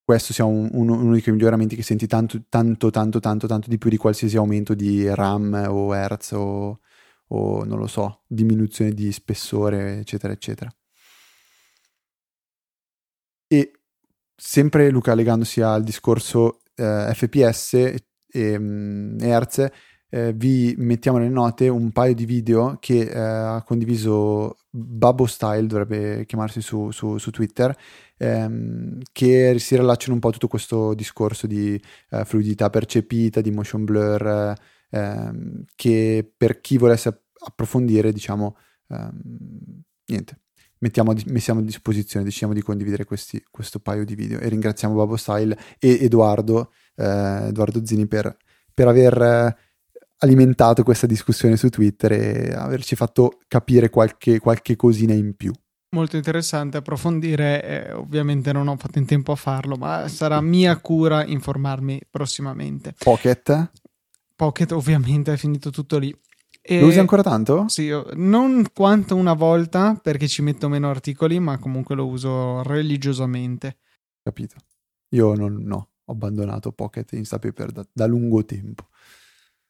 questo 0.04 0.32
sia 0.34 0.44
un, 0.44 0.68
un, 0.72 0.90
uno 0.90 1.14
di 1.14 1.22
quei 1.22 1.34
miglioramenti 1.34 1.76
che 1.76 1.82
senti 1.82 2.06
tanto, 2.06 2.42
tanto, 2.48 2.90
tanto, 2.90 3.20
tanto, 3.20 3.46
tanto 3.46 3.68
di 3.70 3.78
più 3.78 3.88
di 3.88 3.96
qualsiasi 3.96 4.36
aumento 4.36 4.74
di 4.74 5.12
RAM 5.14 5.66
o 5.68 5.94
Hertz 5.94 6.32
o, 6.32 6.80
o 7.28 7.64
non 7.64 7.78
lo 7.78 7.86
so, 7.86 8.22
diminuzione 8.26 8.92
di 8.92 9.10
spessore, 9.12 9.98
eccetera, 10.00 10.32
eccetera. 10.32 10.70
E 13.46 13.72
sempre 14.36 14.90
Luca 14.90 15.14
legandosi 15.14 15.60
al 15.62 15.82
discorso 15.82 16.60
eh, 16.74 17.10
FPS 17.14 17.74
e, 17.74 18.06
e 18.26 18.56
um, 18.56 19.16
Hertz, 19.20 19.70
eh, 20.10 20.32
vi 20.34 20.74
mettiamo 20.78 21.18
nelle 21.18 21.30
note 21.30 21.68
un 21.68 21.92
paio 21.92 22.14
di 22.14 22.26
video 22.26 22.76
che 22.80 23.00
eh, 23.00 23.18
ha 23.18 23.62
condiviso 23.62 24.56
Babbo 24.76 25.26
Style, 25.26 25.68
dovrebbe 25.68 26.26
chiamarsi 26.26 26.60
su, 26.60 26.90
su, 26.90 27.16
su 27.18 27.30
Twitter, 27.30 27.76
ehm, 28.16 28.98
che 29.12 29.56
si 29.60 29.76
rilacciano 29.76 30.14
un 30.14 30.18
po' 30.18 30.28
a 30.28 30.32
tutto 30.32 30.48
questo 30.48 30.94
discorso 30.94 31.46
di 31.46 31.80
eh, 32.10 32.24
fluidità 32.24 32.70
percepita, 32.70 33.40
di 33.40 33.52
motion 33.52 33.84
blur, 33.84 34.52
ehm, 34.90 35.64
che 35.76 36.28
per 36.36 36.60
chi 36.60 36.76
volesse 36.76 37.22
approfondire, 37.46 38.12
diciamo, 38.12 38.56
ehm, 38.88 39.82
niente, 40.06 40.40
mettiamo, 40.78 41.14
mettiamo, 41.26 41.60
a 41.60 41.62
disposizione, 41.62 42.24
decidiamo 42.24 42.52
di 42.52 42.62
condividere 42.62 43.04
questi, 43.04 43.40
questo 43.52 43.78
paio 43.78 44.04
di 44.04 44.16
video. 44.16 44.40
E 44.40 44.48
ringraziamo 44.48 44.96
Babbo 44.96 45.16
Style 45.16 45.56
e 45.78 45.98
Edoardo, 46.00 46.72
eh, 46.96 47.46
Edoardo 47.46 47.86
Zini 47.86 48.08
per, 48.08 48.36
per 48.74 48.88
aver 48.88 49.56
alimentato 50.18 50.82
questa 50.82 51.06
discussione 51.06 51.56
su 51.56 51.68
Twitter 51.68 52.12
e 52.12 52.52
averci 52.54 52.96
fatto 52.96 53.38
capire 53.48 53.90
qualche, 53.90 54.38
qualche 54.38 54.76
cosina 54.76 55.12
in 55.12 55.34
più. 55.34 55.52
Molto 55.94 56.16
interessante 56.16 56.78
approfondire, 56.78 57.62
eh, 57.62 57.92
ovviamente 57.92 58.52
non 58.52 58.66
ho 58.66 58.76
fatto 58.76 58.98
in 58.98 59.06
tempo 59.06 59.32
a 59.32 59.36
farlo, 59.36 59.76
ma 59.76 60.08
sarà 60.08 60.40
mia 60.40 60.76
cura 60.78 61.24
informarmi 61.24 62.00
prossimamente. 62.10 62.94
Pocket? 62.98 63.70
Pocket 64.34 64.72
ovviamente 64.72 65.32
è 65.32 65.36
finito 65.36 65.70
tutto 65.70 65.98
lì. 65.98 66.12
E 66.66 66.80
lo 66.80 66.86
usi 66.86 66.98
ancora 66.98 67.22
tanto? 67.22 67.66
Sì, 67.68 67.90
non 68.14 68.64
quanto 68.72 69.14
una 69.14 69.34
volta 69.34 69.98
perché 70.02 70.26
ci 70.26 70.42
metto 70.42 70.68
meno 70.68 70.88
articoli, 70.88 71.38
ma 71.38 71.58
comunque 71.58 71.94
lo 71.94 72.06
uso 72.06 72.62
religiosamente. 72.62 73.76
Capito. 74.22 74.56
Io 75.10 75.34
non 75.34 75.62
no, 75.62 75.90
ho 76.02 76.12
abbandonato 76.12 76.72
Pocket 76.72 77.12
Instapaper 77.12 77.70
da, 77.70 77.86
da 77.92 78.06
lungo 78.06 78.44
tempo. 78.44 78.88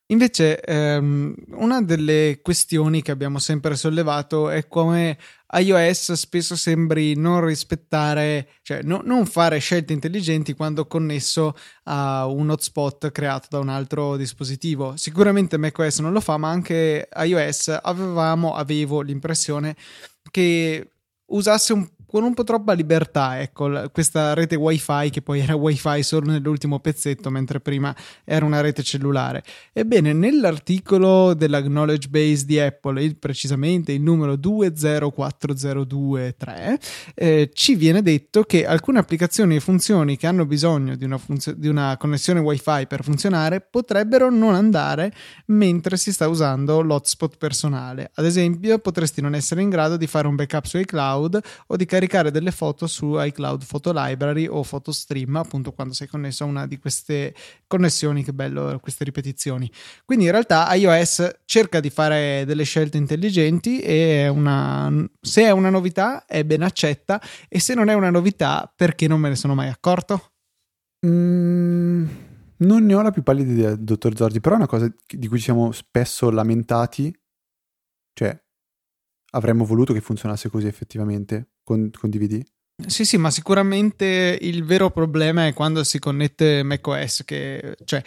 Invece, 0.09 0.61
ehm, 0.61 1.35
una 1.53 1.81
delle 1.81 2.41
questioni 2.43 3.01
che 3.01 3.11
abbiamo 3.11 3.39
sempre 3.39 3.75
sollevato 3.75 4.51
è 4.51 4.69
come 4.69 5.17
iOS 5.51 6.13
spesso 6.13 6.57
sembri 6.57 7.15
non 7.17 7.43
rispettare, 7.43 8.49
cioè 8.61 8.83
no, 8.83 9.01
non 9.03 9.25
fare 9.25 9.59
scelte 9.59 9.95
intelligenti 9.95 10.53
quando 10.53 10.87
connesso 10.87 11.57
a 11.85 12.27
un 12.27 12.51
hotspot 12.51 13.13
creato 13.13 13.47
da 13.49 13.61
un 13.61 13.71
altro 13.71 14.19
dispositivo. 14.19 14.95
Sicuramente 14.97 15.57
macOS 15.57 16.01
non 16.01 16.13
lo 16.13 16.21
fa, 16.21 16.37
ma 16.37 16.51
anche 16.51 17.09
iOS 17.17 17.79
avevamo, 17.83 18.55
avevo 18.57 19.01
l'impressione 19.01 19.75
che 20.31 20.91
usasse 21.27 21.73
un 21.73 21.89
con 22.15 22.23
un 22.23 22.33
po' 22.33 22.45
troppa 22.45 22.75
libertà, 22.75 23.41
ecco, 23.41 23.91
questa 23.91 24.35
rete 24.35 24.55
wifi 24.55 25.11
che 25.11 25.21
poi 25.21 25.41
era 25.41 25.57
wifi 25.57 26.01
solo 26.05 26.31
nell'ultimo 26.31 26.79
pezzetto, 26.79 27.29
mentre 27.29 27.59
prima 27.59 27.93
era 28.23 28.47
una 28.47 28.61
rete 28.61 28.85
cellulare. 28.85 29.43
Ebbene, 29.73 30.13
nell'articolo 30.13 31.35
dell'acknowledge 31.35 32.07
base 32.07 32.45
di 32.45 32.61
Apple, 32.61 33.03
il, 33.03 33.17
precisamente 33.17 33.91
il 33.91 34.01
numero 34.01 34.37
204023, 34.37 36.79
eh, 37.17 37.51
ci 37.53 37.75
viene 37.75 38.01
detto 38.01 38.45
che 38.45 38.65
alcune 38.65 39.01
applicazioni 39.01 39.57
e 39.57 39.61
funzioni 39.61 40.17
che 40.17 40.29
hanno 40.29 40.47
bisogno 40.47 40.95
di 40.95 41.05
una, 41.05 41.19
funzio- 41.19 41.55
di 41.55 41.67
una 41.67 41.97
connessione 41.99 42.39
wifi 42.39 42.87
per 42.87 43.03
funzionare 43.03 43.61
potrebbero 43.61 44.31
non 44.31 44.55
andare 44.55 45.13
mentre 45.47 45.97
si 45.97 46.13
sta 46.13 46.29
usando 46.29 46.81
l'hotspot 46.81 47.39
personale. 47.39 48.13
Ad 48.15 48.25
esempio, 48.25 48.79
potresti 48.79 49.21
non 49.21 49.35
essere 49.35 49.63
in 49.63 49.69
grado 49.69 49.97
di 49.97 50.07
fare 50.07 50.29
un 50.29 50.37
backup 50.37 50.67
su 50.67 50.79
iCloud 50.79 51.41
o 51.67 51.75
di 51.75 51.85
caricare 51.85 52.03
caricare 52.05 52.31
delle 52.31 52.51
foto 52.51 52.87
su 52.87 53.19
iCloud 53.19 53.65
Photo 53.67 53.93
Library 53.95 54.47
o 54.47 54.63
PhotoStream, 54.63 55.37
appunto 55.37 55.73
quando 55.73 55.95
sei 55.95 56.07
connesso 56.07 56.45
a 56.45 56.47
una 56.47 56.67
di 56.67 56.79
queste 56.79 57.35
connessioni, 57.67 58.23
che 58.23 58.33
bello 58.33 58.79
queste 58.81 59.05
ripetizioni. 59.05 59.71
Quindi 60.05 60.27
in 60.27 60.31
realtà 60.31 60.73
iOS 60.75 61.41
cerca 61.45 61.81
di 61.81 61.91
fare 61.91 62.45
delle 62.47 62.65
scelte 62.65 62.99
intelligenti 62.99 63.81
e 63.81 64.29
una, 64.29 64.93
se 65.21 65.43
è 65.43 65.51
una 65.51 65.71
novità 65.71 66.27
è 66.27 66.45
ben 66.45 66.63
accetta 66.63 67.21
e 67.49 67.61
se 67.61 67.75
non 67.75 67.89
è 67.89 67.95
una 67.95 68.11
novità 68.11 68.71
perché 68.75 69.09
non 69.09 69.21
me 69.21 69.31
ne 69.31 69.37
sono 69.37 69.55
mai 69.55 69.69
accorto? 69.69 70.33
Mm, 71.07 72.07
non 72.59 72.85
ne 72.85 72.95
ho 72.95 73.03
la 73.03 73.11
più 73.11 73.23
pallida 73.23 73.53
idea, 73.53 73.77
dottor 73.77 74.17
Zordi, 74.17 74.41
però 74.41 74.55
è 74.55 74.59
una 74.59 74.67
cosa 74.67 74.93
di 75.07 75.29
cui 75.29 75.39
ci 75.39 75.45
siamo 75.45 75.73
spesso 75.73 76.31
lamentati, 76.31 77.15
cioè 78.13 78.39
avremmo 79.33 79.65
voluto 79.65 79.93
che 79.93 80.01
funzionasse 80.01 80.49
così 80.49 80.67
effettivamente 80.67 81.54
con, 81.65 81.91
con 81.91 82.11
DVD? 82.11 82.41
Sì, 82.87 83.05
sì, 83.05 83.17
ma 83.17 83.31
sicuramente 83.31 84.39
il 84.41 84.65
vero 84.65 84.91
problema 84.91 85.47
è 85.47 85.53
quando 85.55 85.85
si 85.85 85.99
connette 85.99 86.63
macOS, 86.63 87.23
che 87.25 87.77
cioè 87.85 88.03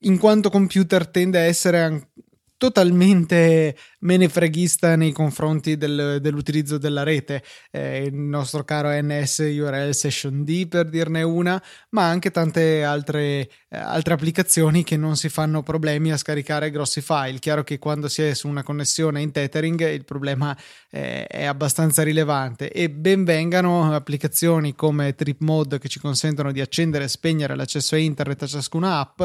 in 0.00 0.18
quanto 0.18 0.50
computer 0.50 1.06
tende 1.08 1.38
a 1.38 1.42
essere 1.42 2.10
totalmente 2.56 3.76
menefreghista 4.00 4.96
nei 4.96 5.12
confronti 5.12 5.76
del, 5.76 6.18
dell'utilizzo 6.20 6.78
della 6.78 7.02
rete. 7.02 7.42
Eh, 7.70 8.04
il 8.04 8.14
nostro 8.14 8.64
caro 8.64 8.90
NS 8.90 9.38
URL 9.38 9.92
Session 9.92 10.44
D 10.44 10.66
per 10.68 10.88
dirne 10.88 11.22
una, 11.22 11.62
ma 11.90 12.08
anche 12.08 12.30
tante 12.30 12.84
altre, 12.84 13.48
eh, 13.68 13.76
altre 13.76 14.14
applicazioni 14.14 14.84
che 14.84 14.96
non 14.96 15.16
si 15.16 15.28
fanno 15.28 15.62
problemi 15.62 16.12
a 16.12 16.16
scaricare 16.16 16.70
grossi 16.70 17.00
file. 17.00 17.38
Chiaro 17.38 17.64
che 17.64 17.78
quando 17.78 18.08
si 18.08 18.22
è 18.22 18.34
su 18.34 18.48
una 18.48 18.62
connessione 18.62 19.20
in 19.20 19.32
tethering 19.32 19.88
il 19.88 20.04
problema 20.04 20.56
eh, 20.90 21.26
è 21.26 21.44
abbastanza 21.44 22.02
rilevante 22.02 22.70
e 22.70 22.90
ben 22.90 23.24
vengano 23.24 23.92
applicazioni 23.92 24.74
come 24.74 25.14
Trip 25.14 25.40
Mode 25.40 25.78
che 25.78 25.88
ci 25.88 25.98
consentono 25.98 26.52
di 26.52 26.60
accendere 26.60 27.04
e 27.04 27.08
spegnere 27.08 27.54
l'accesso 27.54 27.94
a 27.94 27.98
internet 27.98 28.42
a 28.42 28.46
ciascuna 28.46 28.98
app, 28.98 29.22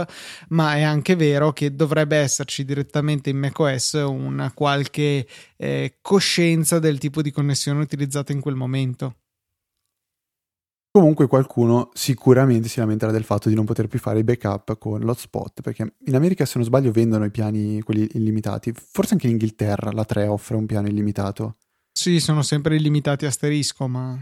ma 0.50 0.76
è 0.76 0.82
anche 0.82 1.16
vero 1.16 1.54
che 1.54 1.76
dovrebbe 1.76 2.18
esserci 2.18 2.66
direttamente 2.66 3.30
in 3.30 3.38
macOS 3.38 3.94
una 3.94 4.52
qualche 4.64 5.28
eh, 5.58 5.98
coscienza 6.00 6.80
del 6.80 6.98
tipo 7.00 7.22
di 7.22 7.32
connessione 7.32 7.82
utilizzata 7.82 8.32
in 8.32 8.40
quel 8.40 8.56
momento. 8.56 9.18
Comunque 10.90 11.28
qualcuno 11.28 11.90
sicuramente 11.94 12.70
si 12.70 12.80
lamenterà 12.80 13.12
del 13.12 13.26
fatto 13.26 13.50
di 13.50 13.56
non 13.56 13.66
poter 13.66 13.88
più 13.88 14.00
fare 14.00 14.20
i 14.20 14.24
backup 14.24 14.78
con 14.78 15.02
l'hotspot, 15.02 15.62
perché 15.62 15.96
in 16.06 16.16
America 16.16 16.46
se 16.46 16.54
non 16.56 16.66
sbaglio 16.66 16.92
vendono 16.92 17.26
i 17.26 17.32
piani 17.32 17.82
quelli 17.82 18.08
illimitati, 18.14 18.72
forse 18.74 19.14
anche 19.14 19.26
in 19.26 19.34
Inghilterra 19.34 19.92
la 19.92 20.06
3 20.06 20.28
offre 20.28 20.56
un 20.56 20.66
piano 20.66 20.88
illimitato. 20.88 21.58
Sì, 21.92 22.22
sono 22.22 22.42
sempre 22.42 22.78
illimitati 22.78 23.26
asterisco, 23.26 23.88
ma... 23.88 24.18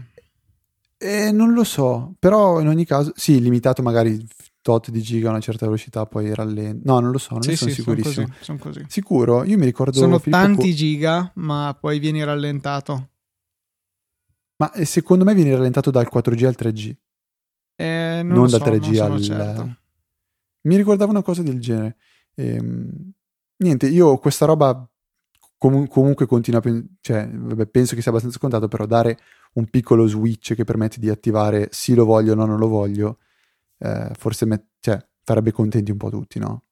Eh, 0.96 1.30
non 1.30 1.52
lo 1.52 1.62
so, 1.62 2.14
però 2.18 2.60
in 2.60 2.66
ogni 2.66 2.84
caso, 2.84 3.12
sì, 3.14 3.40
limitato 3.40 3.82
magari 3.82 4.26
tot 4.62 4.90
di 4.90 5.02
giga 5.02 5.28
a 5.28 5.30
una 5.32 5.40
certa 5.40 5.66
velocità, 5.66 6.06
poi 6.06 6.32
rallenta. 6.34 6.90
No, 6.90 7.00
non 7.00 7.10
lo 7.10 7.18
so, 7.18 7.34
non 7.34 7.42
sì, 7.42 7.56
sono 7.56 7.70
sì, 7.70 7.76
sicurissimo. 7.76 8.12
Sono 8.14 8.28
così, 8.28 8.44
sono 8.44 8.58
così. 8.58 8.84
Sicuro? 8.88 9.44
Io 9.44 9.58
mi 9.58 9.64
ricordo... 9.64 9.98
Sono 9.98 10.18
Filippo 10.18 10.42
tanti 10.42 10.68
po- 10.68 10.74
giga, 10.74 11.32
ma 11.34 11.76
poi 11.78 11.98
vieni 11.98 12.24
rallentato. 12.24 13.10
Ma 14.56 14.72
eh, 14.72 14.84
secondo 14.84 15.24
me 15.24 15.34
viene 15.34 15.54
rallentato 15.54 15.90
dal 15.90 16.08
4G 16.10 16.44
al 16.46 16.56
3G. 16.56 16.94
Eh, 17.74 18.20
non, 18.24 18.34
non 18.36 18.50
da 18.50 18.58
so, 18.58 18.64
3G 18.64 18.96
non 18.96 19.12
al... 19.12 19.20
Certo. 19.20 19.76
Mi 20.62 20.76
ricordavo 20.76 21.10
una 21.10 21.22
cosa 21.22 21.42
del 21.42 21.60
genere. 21.60 21.96
Ehm, 22.34 23.12
niente, 23.56 23.88
io 23.88 24.16
questa 24.18 24.46
roba 24.46 24.88
com- 25.58 25.88
comunque 25.88 26.26
continua 26.26 26.60
a... 26.60 26.62
Pen- 26.62 26.96
cioè, 27.00 27.28
vabbè, 27.28 27.66
penso 27.66 27.96
che 27.96 28.00
sia 28.00 28.10
abbastanza 28.10 28.38
scontato, 28.38 28.68
però 28.68 28.86
dare 28.86 29.18
un 29.54 29.66
piccolo 29.68 30.06
switch 30.06 30.54
che 30.54 30.64
permette 30.64 30.98
di 30.98 31.08
attivare 31.10 31.68
sì 31.72 31.94
lo 31.94 32.04
voglio 32.04 32.32
o 32.32 32.34
no 32.34 32.46
non 32.46 32.58
lo 32.58 32.68
voglio, 32.68 33.18
eh, 33.82 34.10
forse 34.16 34.46
met- 34.46 34.66
cioè, 34.80 34.98
farebbe 35.24 35.52
contenti 35.52 35.90
un 35.90 35.96
po' 35.96 36.10
tutti, 36.10 36.38
no? 36.38 36.64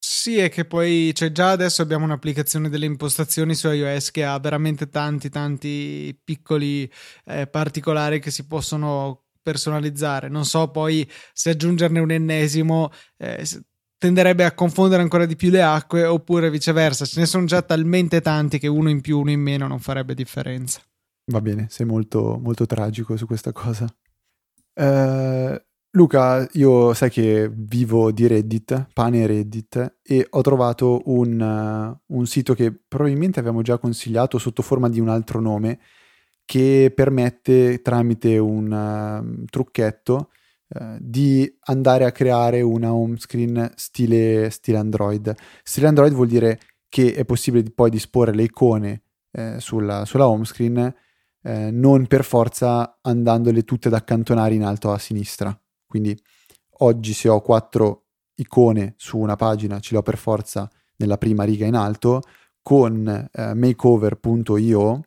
Sì, 0.00 0.38
è 0.38 0.48
che 0.48 0.64
poi 0.64 1.12
cioè 1.14 1.32
già 1.32 1.50
adesso 1.50 1.82
abbiamo 1.82 2.04
un'applicazione 2.04 2.68
delle 2.68 2.86
impostazioni 2.86 3.54
su 3.54 3.68
iOS 3.68 4.10
che 4.10 4.24
ha 4.24 4.38
veramente 4.38 4.88
tanti, 4.88 5.28
tanti 5.28 6.18
piccoli 6.22 6.90
eh, 7.24 7.46
particolari 7.48 8.20
che 8.20 8.30
si 8.30 8.46
possono 8.46 9.24
personalizzare. 9.42 10.28
Non 10.28 10.44
so 10.44 10.70
poi 10.70 11.08
se 11.32 11.50
aggiungerne 11.50 11.98
un 11.98 12.10
ennesimo 12.10 12.90
eh, 13.16 13.44
tenderebbe 13.98 14.44
a 14.44 14.52
confondere 14.52 15.02
ancora 15.02 15.26
di 15.26 15.34
più 15.34 15.50
le 15.50 15.62
acque 15.62 16.04
oppure 16.04 16.50
viceversa. 16.50 17.04
Ce 17.04 17.18
ne 17.18 17.26
sono 17.26 17.44
già 17.46 17.62
talmente 17.62 18.20
tanti 18.20 18.58
che 18.58 18.68
uno 18.68 18.90
in 18.90 19.00
più, 19.00 19.18
uno 19.18 19.30
in 19.30 19.40
meno 19.40 19.66
non 19.66 19.80
farebbe 19.80 20.14
differenza. 20.14 20.80
Va 21.32 21.40
bene, 21.40 21.66
sei 21.70 21.86
molto, 21.86 22.38
molto 22.40 22.66
tragico 22.66 23.16
su 23.16 23.26
questa 23.26 23.52
cosa. 23.52 23.86
Uh, 24.74 25.60
Luca, 25.98 26.46
io 26.52 26.94
sai 26.94 27.10
che 27.10 27.50
vivo 27.52 28.12
di 28.12 28.28
Reddit, 28.28 28.90
pane 28.92 29.26
Reddit, 29.26 29.96
e 30.00 30.24
ho 30.30 30.40
trovato 30.42 31.02
un, 31.06 31.40
uh, 32.06 32.14
un, 32.16 32.26
sito 32.26 32.54
che 32.54 32.72
probabilmente 32.72 33.40
abbiamo 33.40 33.62
già 33.62 33.78
consigliato 33.78 34.38
sotto 34.38 34.62
forma 34.62 34.88
di 34.88 35.00
un 35.00 35.08
altro 35.08 35.40
nome, 35.40 35.80
che 36.44 36.92
permette 36.94 37.82
tramite 37.82 38.38
un 38.38 38.70
uh, 38.70 39.44
trucchetto 39.46 40.30
uh, 40.68 40.96
di 41.00 41.52
andare 41.62 42.04
a 42.04 42.12
creare 42.12 42.60
una 42.60 42.94
home 42.94 43.18
screen 43.18 43.72
stile, 43.74 44.50
stile, 44.50 44.78
Android. 44.78 45.34
Stile 45.64 45.88
Android 45.88 46.12
vuol 46.12 46.28
dire 46.28 46.60
che 46.88 47.12
è 47.12 47.24
possibile 47.24 47.68
poi 47.74 47.90
disporre 47.90 48.32
le 48.32 48.44
icone 48.44 49.02
eh, 49.32 49.56
sulla, 49.58 50.04
sulla 50.04 50.28
home 50.28 50.44
screen, 50.44 50.94
eh, 51.42 51.70
non 51.72 52.06
per 52.06 52.22
forza 52.22 52.98
andandole 53.02 53.64
tutte 53.64 53.88
ad 53.88 53.94
accantonare 53.94 54.54
in 54.54 54.62
alto 54.62 54.92
a 54.92 54.98
sinistra 54.98 55.60
quindi 55.88 56.16
oggi 56.80 57.12
se 57.14 57.28
ho 57.28 57.40
quattro 57.40 58.04
icone 58.34 58.94
su 58.96 59.18
una 59.18 59.34
pagina, 59.34 59.80
ce 59.80 59.92
le 59.92 59.98
ho 59.98 60.02
per 60.02 60.16
forza 60.16 60.70
nella 60.96 61.18
prima 61.18 61.44
riga 61.44 61.66
in 61.66 61.74
alto, 61.74 62.22
con 62.62 63.08
eh, 63.32 63.54
makeover.io, 63.54 65.00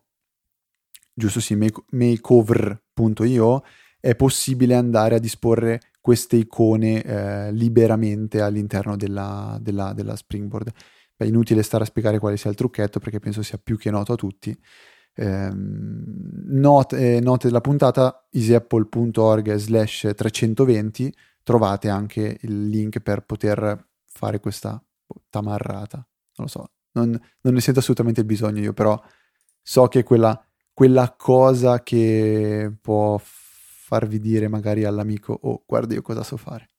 giusto 1.14 1.40
sì, 1.40 1.56
make- 1.56 1.84
makeover.io, 1.92 3.64
è 4.00 4.16
possibile 4.16 4.76
andare 4.76 5.16
a 5.16 5.20
disporre 5.20 5.80
queste 6.02 6.36
icone 6.36 7.04
eh, 7.04 7.52
liberamente 7.54 8.42
all'interno 8.42 8.96
della, 8.96 9.58
della, 9.62 9.94
della 9.94 10.16
Springboard. 10.16 10.72
Beh, 11.16 11.28
inutile 11.28 11.62
stare 11.62 11.84
a 11.84 11.86
spiegare 11.86 12.18
quale 12.18 12.38
sia 12.38 12.50
il 12.50 12.56
trucchetto 12.56 13.00
perché 13.00 13.20
penso 13.20 13.44
sia 13.44 13.60
più 13.60 13.78
che 13.78 13.92
noto 13.92 14.14
a 14.14 14.16
tutti. 14.16 14.58
Ehm, 15.16 16.04
note, 16.46 17.18
eh, 17.18 17.20
note, 17.20 17.48
della 17.48 17.62
puntata 17.62 18.28
easyapple.org 18.32 19.56
slash 19.56 20.12
320 20.16 21.14
trovate 21.44 21.90
anche 21.90 22.38
il 22.42 22.70
link 22.70 23.00
per 23.00 23.26
poter 23.26 23.88
fare 24.06 24.40
questa 24.40 24.82
tamarrata. 25.30 25.98
Non 25.98 26.46
lo 26.46 26.48
so 26.48 26.70
non, 26.94 27.10
non, 27.42 27.54
ne 27.54 27.62
sento 27.62 27.80
assolutamente 27.80 28.22
il 28.22 28.26
bisogno 28.26 28.62
io 28.62 28.74
però 28.74 29.02
so 29.62 29.88
che 29.88 30.04
quella, 30.04 30.40
quella 30.74 31.14
cosa 31.18 31.84
che 31.84 32.74
può 32.82 33.20
farvi 33.22 34.20
dire 34.20 34.48
magari 34.48 34.84
all'amico 34.84 35.38
oh 35.42 35.64
guarda 35.66 35.94
io 35.94 36.02
cosa 36.02 36.24
so 36.24 36.38
fare 36.38 36.72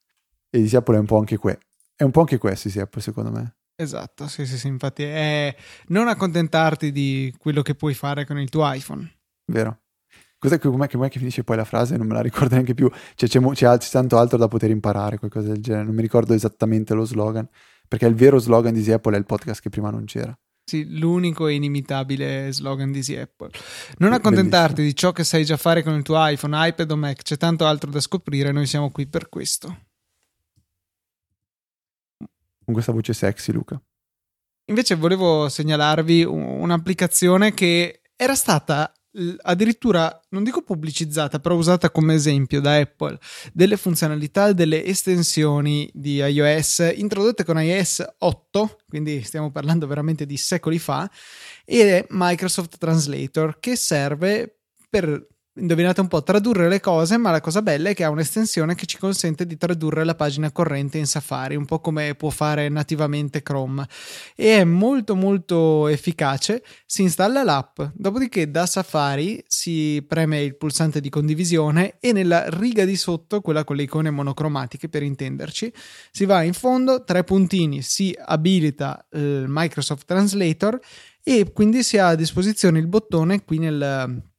e 0.51 0.61
Easyapple 0.61 0.97
è 0.97 0.99
un 0.99 1.07
po' 1.07 1.19
anche 1.19 1.37
que 1.37 1.59
è 1.95 2.03
un 2.03 2.11
po' 2.11 2.21
anche 2.21 2.39
questo 2.39 2.69
Easyapple 2.69 3.01
secondo 3.01 3.31
me 3.31 3.57
Esatto, 3.75 4.29
sì, 4.29 4.47
sì, 4.47 4.59
sì, 4.59 4.69
infatti 4.69 5.03
è 5.03 5.55
non 5.89 6.09
accontentarti 6.09 6.93
di 6.93 7.35
quello 7.39 7.63
che 7.63 7.75
puoi 7.75 7.95
fare 7.95 8.27
con 8.27 8.39
il 8.39 8.49
tuo 8.49 8.71
iPhone. 8.73 9.11
Vero. 9.47 9.79
Cos'è 10.39 10.59
che, 10.59 10.69
com'è, 10.69 10.89
com'è 10.89 11.09
che 11.09 11.19
finisce 11.19 11.45
poi 11.45 11.57
la 11.57 11.65
frase? 11.65 11.97
Non 11.97 12.07
me 12.07 12.15
la 12.15 12.21
ricordo 12.21 12.55
neanche 12.55 12.75
più. 12.75 12.91
Cioè, 13.15 13.29
c'è, 13.29 13.41
c'è, 13.41 13.79
c'è, 13.79 13.91
tanto 13.91 14.19
altro 14.19 14.37
da 14.39 14.49
poter 14.49 14.71
imparare, 14.71 15.19
qualcosa 15.19 15.49
del 15.49 15.63
genere. 15.63 15.85
Non 15.85 15.95
mi 15.95 16.03
ricordo 16.03 16.35
esattamente 16.35 16.95
lo 16.95 17.05
slogan, 17.05 17.49
perché 17.87 18.07
il 18.07 18.15
vero 18.15 18.39
slogan 18.39 18.73
di 18.73 18.81
Easy 18.81 18.93
Apple 18.93 19.15
è 19.15 19.19
il 19.19 19.25
podcast 19.25 19.61
che 19.61 19.71
prima 19.71 19.91
non 19.91 20.05
c'era. 20.05 20.37
Sì, 20.65 20.99
l'unico 20.99 21.47
e 21.47 21.55
inimitabile 21.55 22.53
slogan 22.53 22.91
di 22.91 22.99
Easy 22.99 23.17
Apple. 23.17 23.51
Non 23.99 24.13
accontentarti 24.13 24.75
Bellissimo. 24.75 24.89
di 24.89 24.97
ciò 24.97 25.13
che 25.13 25.25
sai 25.25 25.45
già 25.45 25.57
fare 25.57 25.83
con 25.83 25.95
il 25.95 26.03
tuo 26.03 26.17
iPhone, 26.19 26.69
iPad 26.69 26.91
o 26.91 26.97
Mac, 26.97 27.23
c'è 27.23 27.37
tanto 27.37 27.67
altro 27.67 27.91
da 27.91 28.01
scoprire, 28.01 28.53
noi 28.53 28.67
siamo 28.67 28.91
qui 28.91 29.07
per 29.07 29.29
questo 29.29 29.91
con 32.65 32.75
questa 32.75 32.93
voce 32.93 33.13
sexy, 33.13 33.53
Luca. 33.53 33.81
Invece 34.67 34.95
volevo 34.95 35.49
segnalarvi 35.49 36.25
un'applicazione 36.25 37.53
che 37.53 38.03
era 38.17 38.35
stata 38.35 38.93
addirittura, 39.43 40.21
non 40.31 40.43
dico 40.43 40.63
pubblicizzata, 40.63 41.39
però 41.39 41.55
usata 41.55 41.91
come 41.91 42.15
esempio 42.15 42.61
da 42.61 42.77
Apple, 42.77 43.19
delle 43.53 43.77
funzionalità 43.77 44.49
e 44.49 44.55
delle 44.55 44.85
estensioni 44.85 45.91
di 45.93 46.17
iOS 46.17 46.93
introdotte 46.95 47.45
con 47.45 47.61
iOS 47.61 48.03
8, 48.19 48.79
quindi 48.89 49.23
stiamo 49.23 49.51
parlando 49.51 49.87
veramente 49.87 50.25
di 50.25 50.37
secoli 50.37 50.79
fa, 50.79 51.11
ed 51.65 51.89
è 51.89 52.07
Microsoft 52.11 52.79
Translator 52.79 53.59
che 53.61 53.77
serve 53.77 54.61
per 54.89 55.27
indovinate 55.55 56.01
un 56.01 56.09
po', 56.09 56.23
tradurre 56.23 56.69
le 56.69 56.81
cose, 56.81 57.19
ma 57.19 57.31
la 57.31 57.41
cosa 57.41 57.61
bella 57.61 57.91
è 57.91 57.95
che 57.95 58.05
ha 58.05 58.11
un'estensione 58.11 58.75
che 58.75 58.87
ci 58.87 58.97
consente 58.97 59.47
di 59.47 59.57
tradurre 59.57 60.05
la 60.05 60.15
pagina 60.15 60.51
corrente 60.51 60.97
in 60.97 61.07
Safari, 61.07 61.57
un 61.57 61.67
po' 61.67 61.81
come 61.81 62.15
può 62.15 62.31
fare 62.31 62.69
nativamente 62.71 63.43
Chrome. 63.43 63.87
E 64.35 64.59
è 64.59 64.65
molto 64.65 65.15
molto 65.15 65.89
efficace, 65.89 66.63
si 66.87 67.03
installa 67.03 67.43
l'app, 67.43 67.81
dopodiché 67.95 68.51
da 68.51 68.65
Safari 68.65 69.45
si 69.47 70.03
preme 70.09 70.41
il 70.41 70.57
pulsante 70.57 71.01
di 71.01 71.11
condivisione 71.11 71.99
e 72.01 72.13
nella 72.13 72.49
riga 72.49 72.85
di 72.85 72.97
sotto, 72.97 73.43
quella 73.43 73.65
con 73.65 73.77
le 73.77 73.83
icone 73.83 74.11
monocromatiche 74.11 74.89
per 74.89 75.03
intenderci, 75.03 75.73
si 76.11 76.25
va 76.25 76.43
in 76.43 76.55
fondo, 76.55 77.05
tre 77.05 77.25
puntini, 77.25 77.83
si 77.83 78.17
abilita 78.19 79.07
il 79.13 79.45
Microsoft 79.49 80.07
Translator 80.07 80.79
e 81.23 81.53
quindi 81.53 81.83
si 81.83 81.99
ha 81.99 82.09
a 82.09 82.15
disposizione 82.15 82.79
il 82.79 82.87
bottone 82.87 83.45
qui 83.45 83.59
nel 83.59 84.31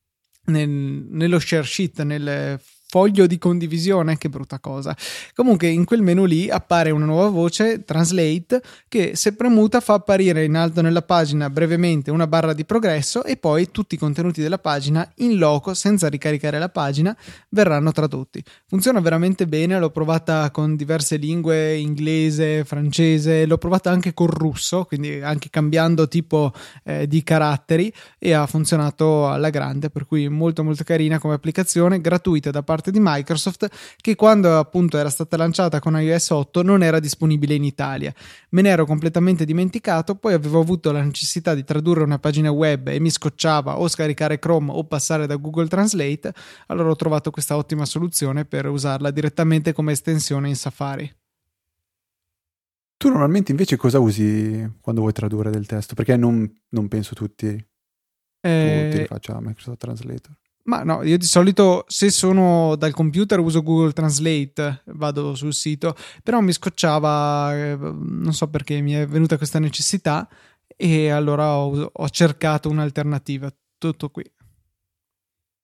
nel, 0.45 0.69
nello 0.69 1.39
share 1.39 1.63
sheet, 1.63 2.01
nel 2.03 2.59
foglio 2.93 3.25
di 3.25 3.39
condivisione, 3.39 4.19
che 4.19 4.29
brutta 4.29 4.59
cosa. 4.59 4.95
Comunque 5.33 5.67
in 5.67 5.83
quel 5.83 6.03
menu 6.03 6.25
lì 6.25 6.47
appare 6.47 6.91
una 6.91 7.05
nuova 7.05 7.29
voce, 7.29 7.83
Translate, 7.83 8.61
che 8.87 9.15
se 9.15 9.33
premuta 9.33 9.79
fa 9.79 9.95
apparire 9.95 10.43
in 10.43 10.55
alto 10.55 10.83
nella 10.83 11.01
pagina 11.01 11.49
brevemente 11.49 12.11
una 12.11 12.27
barra 12.27 12.53
di 12.53 12.65
progresso 12.65 13.23
e 13.23 13.35
poi 13.35 13.71
tutti 13.71 13.95
i 13.95 13.97
contenuti 13.97 14.43
della 14.43 14.59
pagina 14.59 15.11
in 15.15 15.39
loco, 15.39 15.73
senza 15.73 16.07
ricaricare 16.07 16.59
la 16.59 16.69
pagina, 16.69 17.17
verranno 17.49 17.91
tradotti. 17.91 18.43
Funziona 18.67 18.99
veramente 18.99 19.47
bene, 19.47 19.79
l'ho 19.79 19.89
provata 19.89 20.51
con 20.51 20.75
diverse 20.75 21.15
lingue, 21.15 21.75
inglese, 21.75 22.63
francese, 22.63 23.47
l'ho 23.47 23.57
provata 23.57 23.89
anche 23.89 24.13
con 24.13 24.27
russo, 24.27 24.85
quindi 24.85 25.19
anche 25.19 25.49
cambiando 25.49 26.07
tipo 26.07 26.53
eh, 26.83 27.07
di 27.07 27.23
caratteri 27.23 27.91
e 28.19 28.33
ha 28.33 28.45
funzionato 28.45 29.31
alla 29.31 29.49
grande, 29.49 29.89
per 29.89 30.05
cui 30.05 30.29
molto 30.29 30.63
molto 30.63 30.83
carina 30.83 31.17
come 31.17 31.33
applicazione, 31.33 31.99
gratuita 31.99 32.51
da 32.51 32.61
parte 32.61 32.81
parte 32.83 32.91
di 32.91 32.99
Microsoft 33.01 33.69
che 33.95 34.15
quando 34.15 34.57
appunto 34.59 34.97
era 34.97 35.09
stata 35.09 35.37
lanciata 35.37 35.79
con 35.79 35.99
iOS 35.99 36.29
8 36.31 36.61
non 36.63 36.83
era 36.83 36.99
disponibile 36.99 37.53
in 37.53 37.63
Italia. 37.63 38.13
Me 38.49 38.61
ne 38.61 38.69
ero 38.69 38.85
completamente 38.85 39.45
dimenticato, 39.45 40.15
poi 40.15 40.33
avevo 40.33 40.59
avuto 40.59 40.91
la 40.91 41.01
necessità 41.01 41.53
di 41.53 41.63
tradurre 41.63 42.03
una 42.03 42.19
pagina 42.19 42.51
web 42.51 42.89
e 42.89 42.99
mi 42.99 43.09
scocciava 43.09 43.79
o 43.79 43.87
scaricare 43.87 44.39
Chrome 44.39 44.71
o 44.71 44.83
passare 44.83 45.25
da 45.25 45.37
Google 45.37 45.67
Translate, 45.67 46.33
allora 46.67 46.89
ho 46.89 46.95
trovato 46.95 47.31
questa 47.31 47.55
ottima 47.55 47.85
soluzione 47.85 48.43
per 48.43 48.67
usarla 48.67 49.11
direttamente 49.11 49.71
come 49.71 49.93
estensione 49.93 50.49
in 50.49 50.55
Safari 50.55 51.09
Tu 52.97 53.07
normalmente 53.07 53.51
invece 53.51 53.77
cosa 53.77 53.99
usi 53.99 54.77
quando 54.81 55.01
vuoi 55.01 55.13
tradurre 55.13 55.51
del 55.51 55.65
testo? 55.65 55.93
Perché 55.95 56.17
non, 56.17 56.51
non 56.69 56.87
penso 56.89 57.13
tutti, 57.13 57.47
eh... 58.41 58.87
tutti 58.89 59.01
li 59.01 59.05
faccia 59.05 59.39
Microsoft 59.39 59.77
Translator. 59.77 60.35
Ma 60.65 60.83
no, 60.83 61.03
io 61.03 61.17
di 61.17 61.25
solito 61.25 61.83
se 61.87 62.09
sono 62.09 62.75
dal 62.77 62.93
computer 62.93 63.39
uso 63.39 63.61
Google 63.61 63.91
Translate, 63.91 64.83
vado 64.93 65.35
sul 65.35 65.53
sito, 65.53 65.93
però 66.23 66.39
mi 66.39 66.53
scocciava, 66.53 67.53
eh, 67.53 67.75
non 67.75 68.31
so 68.31 68.47
perché 68.49 68.79
mi 68.79 68.93
è 68.93 69.05
venuta 69.05 69.35
questa 69.37 69.59
necessità 69.59 70.27
e 70.77 71.09
allora 71.09 71.57
ho, 71.57 71.91
ho 71.91 72.09
cercato 72.09 72.69
un'alternativa. 72.69 73.53
Tutto 73.77 74.09
qui. 74.09 74.23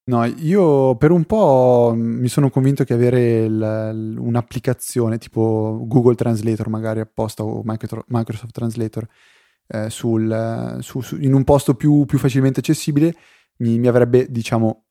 No, 0.09 0.25
io 0.25 0.95
per 0.95 1.11
un 1.11 1.23
po' 1.23 1.93
mi 1.95 2.27
sono 2.27 2.49
convinto 2.49 2.83
che 2.83 2.93
avere 2.93 3.43
il, 3.45 4.15
un'applicazione 4.17 5.17
tipo 5.19 5.83
Google 5.85 6.15
Translator 6.15 6.67
magari 6.67 6.99
apposta 6.99 7.43
o 7.43 7.61
Microsoft 7.63 8.51
Translator 8.51 9.07
eh, 9.67 9.89
sul, 9.89 10.77
su, 10.81 10.99
su, 11.01 11.15
in 11.21 11.33
un 11.33 11.43
posto 11.43 11.75
più, 11.75 12.05
più 12.05 12.17
facilmente 12.17 12.59
accessibile 12.59 13.15
mi, 13.57 13.77
mi, 13.77 13.87
avrebbe, 13.87 14.27
diciamo, 14.29 14.85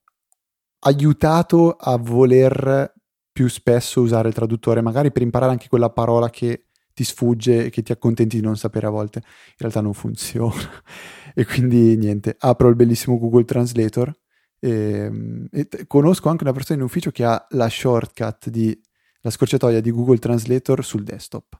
aiutato 0.79 1.71
a 1.71 1.97
voler 1.97 2.93
più 3.31 3.47
spesso 3.47 4.01
usare 4.01 4.27
il 4.27 4.33
traduttore, 4.33 4.81
magari 4.81 5.11
per 5.11 5.21
imparare 5.21 5.51
anche 5.51 5.67
quella 5.69 5.89
parola 5.89 6.29
che 6.29 6.65
ti 6.93 7.03
sfugge 7.03 7.65
e 7.65 7.69
che 7.69 7.81
ti 7.81 7.91
accontenti 7.91 8.37
di 8.37 8.43
non 8.43 8.57
sapere 8.57 8.87
a 8.87 8.89
volte. 8.89 9.19
In 9.19 9.55
realtà 9.57 9.81
non 9.81 9.93
funziona. 9.93 10.53
e 11.33 11.45
quindi 11.45 11.95
niente, 11.95 12.35
apro 12.39 12.67
il 12.67 12.75
bellissimo 12.75 13.17
Google 13.17 13.45
Translator 13.45 14.13
e, 14.59 14.69
ehm, 14.69 15.47
e 15.51 15.67
t- 15.67 15.87
conosco 15.87 16.29
anche 16.29 16.43
una 16.43 16.53
persona 16.53 16.79
in 16.79 16.85
ufficio 16.85 17.11
che 17.11 17.23
ha 17.23 17.45
la 17.51 17.69
shortcut 17.69 18.49
di 18.49 18.77
la 19.21 19.29
scorciatoia 19.29 19.81
di 19.81 19.91
Google 19.91 20.17
Translator 20.17 20.83
sul 20.83 21.03
desktop. 21.03 21.59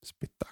Spettacolo. 0.00 0.51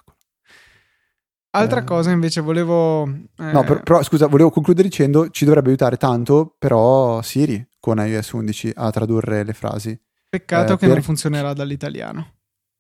Altra 1.52 1.80
eh, 1.80 1.84
cosa 1.84 2.10
invece 2.10 2.40
volevo... 2.40 3.02
Eh... 3.08 3.52
No, 3.52 3.64
però, 3.64 3.80
però, 3.82 4.02
scusa, 4.02 4.28
volevo 4.28 4.50
concludere 4.50 4.88
dicendo 4.88 5.30
ci 5.30 5.44
dovrebbe 5.44 5.68
aiutare 5.68 5.96
tanto 5.96 6.54
però 6.58 7.20
Siri 7.22 7.66
con 7.80 7.98
iOS 7.98 8.30
11 8.32 8.72
a 8.74 8.90
tradurre 8.90 9.42
le 9.42 9.52
frasi. 9.52 9.98
Peccato 10.28 10.74
eh, 10.74 10.76
che 10.76 10.86
per... 10.86 10.94
non 10.94 11.02
funzionerà 11.02 11.52
dall'italiano. 11.52 12.34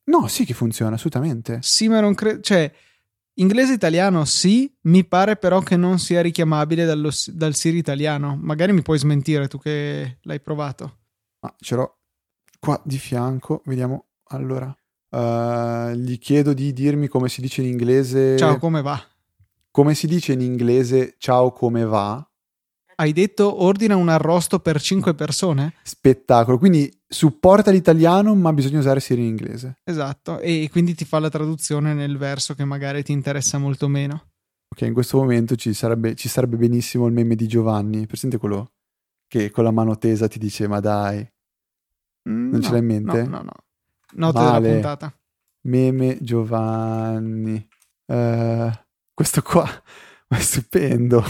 No, 0.04 0.28
sì 0.28 0.44
che 0.44 0.54
funziona, 0.54 0.94
assolutamente. 0.94 1.58
Sì, 1.62 1.88
ma 1.88 2.00
non 2.00 2.14
credo... 2.14 2.40
Cioè, 2.40 2.72
inglese-italiano 3.34 4.24
sì, 4.24 4.72
mi 4.82 5.04
pare 5.04 5.36
però 5.36 5.60
che 5.60 5.76
non 5.76 5.98
sia 5.98 6.20
richiamabile 6.20 6.84
dallo, 6.84 7.10
dal 7.26 7.54
Siri 7.54 7.78
italiano. 7.78 8.38
Magari 8.40 8.72
mi 8.72 8.82
puoi 8.82 8.98
smentire 8.98 9.48
tu 9.48 9.58
che 9.58 10.18
l'hai 10.22 10.40
provato. 10.40 10.98
Ma 11.40 11.52
ce 11.58 11.74
l'ho 11.74 11.98
qua 12.60 12.80
di 12.84 12.98
fianco, 12.98 13.62
vediamo. 13.64 14.06
Allora, 14.32 14.72
Uh, 15.10 15.92
gli 15.94 16.18
chiedo 16.18 16.52
di 16.52 16.72
dirmi 16.72 17.08
come 17.08 17.28
si 17.28 17.40
dice 17.40 17.62
in 17.62 17.68
inglese. 17.68 18.36
Ciao, 18.36 18.58
come 18.58 18.80
va? 18.80 19.02
Come 19.72 19.94
si 19.94 20.06
dice 20.06 20.32
in 20.32 20.40
inglese 20.40 21.14
ciao, 21.18 21.52
come 21.52 21.84
va? 21.84 22.24
Hai 22.96 23.12
detto 23.12 23.62
ordina 23.62 23.96
un 23.96 24.08
arrosto 24.08 24.60
per 24.60 24.80
5 24.80 25.14
persone? 25.14 25.74
Spettacolo, 25.82 26.58
quindi 26.58 26.92
supporta 27.08 27.70
l'italiano 27.70 28.34
ma 28.34 28.52
bisogna 28.52 28.78
usare 28.78 29.00
Siri 29.00 29.22
in 29.22 29.28
inglese. 29.28 29.78
Esatto, 29.84 30.38
e 30.38 30.68
quindi 30.70 30.94
ti 30.94 31.04
fa 31.04 31.18
la 31.18 31.30
traduzione 31.30 31.94
nel 31.94 32.18
verso 32.18 32.54
che 32.54 32.64
magari 32.64 33.02
ti 33.02 33.12
interessa 33.12 33.58
molto 33.58 33.88
meno. 33.88 34.28
Ok, 34.68 34.82
in 34.82 34.92
questo 34.92 35.16
momento 35.16 35.56
ci 35.56 35.72
sarebbe, 35.72 36.14
ci 36.14 36.28
sarebbe 36.28 36.56
benissimo 36.56 37.06
il 37.06 37.12
meme 37.12 37.34
di 37.34 37.48
Giovanni, 37.48 38.06
presente 38.06 38.38
quello 38.38 38.72
che 39.26 39.50
con 39.50 39.64
la 39.64 39.70
mano 39.70 39.96
tesa 39.96 40.28
ti 40.28 40.38
dice 40.38 40.68
ma 40.68 40.80
dai. 40.80 41.26
Non 42.24 42.50
no, 42.50 42.60
ce 42.60 42.70
l'hai 42.70 42.80
in 42.80 42.86
mente? 42.86 43.22
No, 43.22 43.36
no, 43.36 43.42
no. 43.42 43.54
Note 44.12 44.38
vale. 44.38 44.60
della 44.60 44.72
puntata. 44.72 45.14
Meme 45.62 46.18
Giovanni. 46.20 47.68
Uh, 48.06 48.70
questo 49.14 49.42
qua 49.42 49.68
è 50.28 50.38
stupendo. 50.38 51.24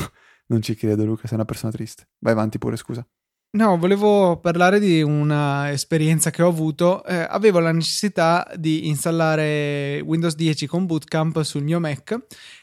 Non 0.46 0.62
ci 0.62 0.74
credo, 0.74 1.04
Luca, 1.04 1.26
sei 1.26 1.36
una 1.36 1.44
persona 1.44 1.72
triste. 1.72 2.08
Vai 2.18 2.32
avanti 2.32 2.58
pure, 2.58 2.76
scusa. 2.76 3.06
No, 3.52 3.76
volevo 3.78 4.38
parlare 4.38 4.78
di 4.78 5.02
una 5.02 5.70
esperienza 5.72 6.30
che 6.30 6.42
ho 6.42 6.48
avuto. 6.48 7.04
Eh, 7.04 7.26
avevo 7.28 7.58
la 7.58 7.72
necessità 7.72 8.48
di 8.56 8.86
installare 8.86 10.00
Windows 10.04 10.36
10 10.36 10.66
con 10.68 10.86
Bootcamp 10.86 11.42
sul 11.42 11.64
mio 11.64 11.80
Mac 11.80 12.16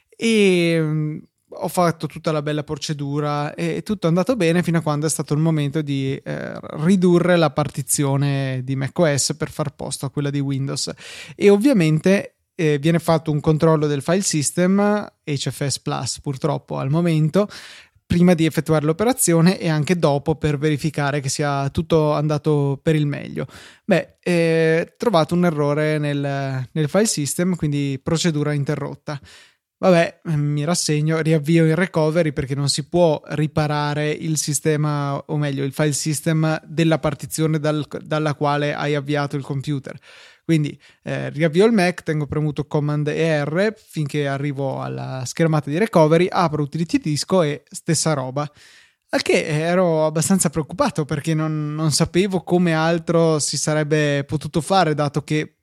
e 0.10 0.80
mm, 0.82 1.18
ho 1.50 1.68
fatto 1.68 2.08
tutta 2.08 2.32
la 2.32 2.42
bella 2.42 2.64
procedura 2.64 3.54
e 3.54 3.82
tutto 3.84 4.06
è 4.06 4.10
andato 4.10 4.36
bene 4.36 4.64
fino 4.64 4.80
a 4.80 4.82
quando 4.82 5.06
è 5.06 5.10
stato 5.10 5.34
il 5.34 5.40
momento 5.40 5.82
di 5.82 6.14
eh, 6.16 6.60
ridurre 6.84 7.38
la 7.38 7.52
partizione 7.52 8.62
di 8.64 8.76
macOS 8.76 9.36
per 9.38 9.50
far 9.50 9.74
posto 9.74 10.06
a 10.06 10.10
quella 10.10 10.30
di 10.30 10.40
Windows 10.40 10.92
e 11.36 11.50
ovviamente 11.50 12.36
eh, 12.54 12.80
viene 12.80 13.00
fatto 13.00 13.32
un 13.32 13.40
controllo 13.40 13.88
del 13.88 14.02
file 14.02 14.22
system 14.22 15.08
HFS 15.24 15.80
Plus 15.80 16.20
purtroppo 16.20 16.78
al 16.78 16.90
momento 16.90 17.48
prima 18.08 18.34
di 18.34 18.46
effettuare 18.46 18.86
l'operazione 18.86 19.60
e 19.60 19.68
anche 19.68 19.98
dopo 19.98 20.36
per 20.36 20.58
verificare 20.58 21.20
che 21.20 21.28
sia 21.28 21.70
tutto 21.70 22.14
andato 22.14 22.80
per 22.82 22.96
il 22.96 23.06
meglio. 23.06 23.46
Beh, 23.84 24.16
eh, 24.22 24.94
trovato 24.98 25.36
un 25.36 25.44
errore 25.44 25.98
nel, 25.98 26.70
nel 26.72 26.90
file 26.90 27.06
system, 27.06 27.56
quindi 27.56 28.00
procedura 28.02 28.54
interrotta. 28.54 29.20
Vabbè, 29.80 30.22
mi 30.36 30.64
rassegno, 30.64 31.20
riavvio 31.20 31.64
il 31.66 31.76
recovery 31.76 32.32
perché 32.34 32.56
non 32.56 32.68
si 32.68 32.88
può 32.88 33.22
riparare 33.26 34.10
il 34.10 34.38
sistema, 34.38 35.16
o 35.16 35.38
meglio, 35.38 35.64
il 35.64 35.72
file 35.72 35.92
system 35.92 36.60
della 36.66 36.98
partizione 36.98 37.60
dal, 37.60 37.86
dalla 38.02 38.34
quale 38.34 38.74
hai 38.74 38.96
avviato 38.96 39.36
il 39.36 39.44
computer. 39.44 39.96
Quindi 40.44 40.80
eh, 41.04 41.30
riavvio 41.30 41.66
il 41.66 41.74
Mac, 41.74 42.02
tengo 42.02 42.26
premuto 42.26 42.66
Command 42.66 43.08
e 43.10 43.44
R 43.44 43.76
finché 43.78 44.28
arrivo 44.28 44.82
alla 44.82 45.24
schermata 45.26 45.70
di 45.70 45.78
recovery, 45.78 46.28
apro 46.28 46.64
Utility 46.64 47.00
Disco 47.00 47.44
e 47.44 47.64
stessa 47.70 48.14
roba. 48.14 48.50
Al 49.10 49.22
che 49.22 49.46
ero 49.46 50.06
abbastanza 50.06 50.50
preoccupato 50.50 51.06
perché 51.06 51.34
non, 51.34 51.76
non 51.76 51.92
sapevo 51.92 52.42
come 52.42 52.74
altro 52.74 53.40
si 53.40 53.58
sarebbe 53.58 54.24
potuto 54.24 54.60
fare, 54.62 54.96
dato 54.96 55.24
che 55.24 55.58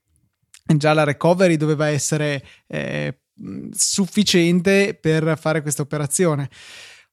già 0.77 0.92
la 0.92 1.05
recovery 1.05 1.57
doveva 1.57 1.88
essere 1.88 2.44
eh, 2.66 3.18
sufficiente 3.73 4.97
per 5.01 5.37
fare 5.38 5.62
questa 5.62 5.83
operazione. 5.83 6.49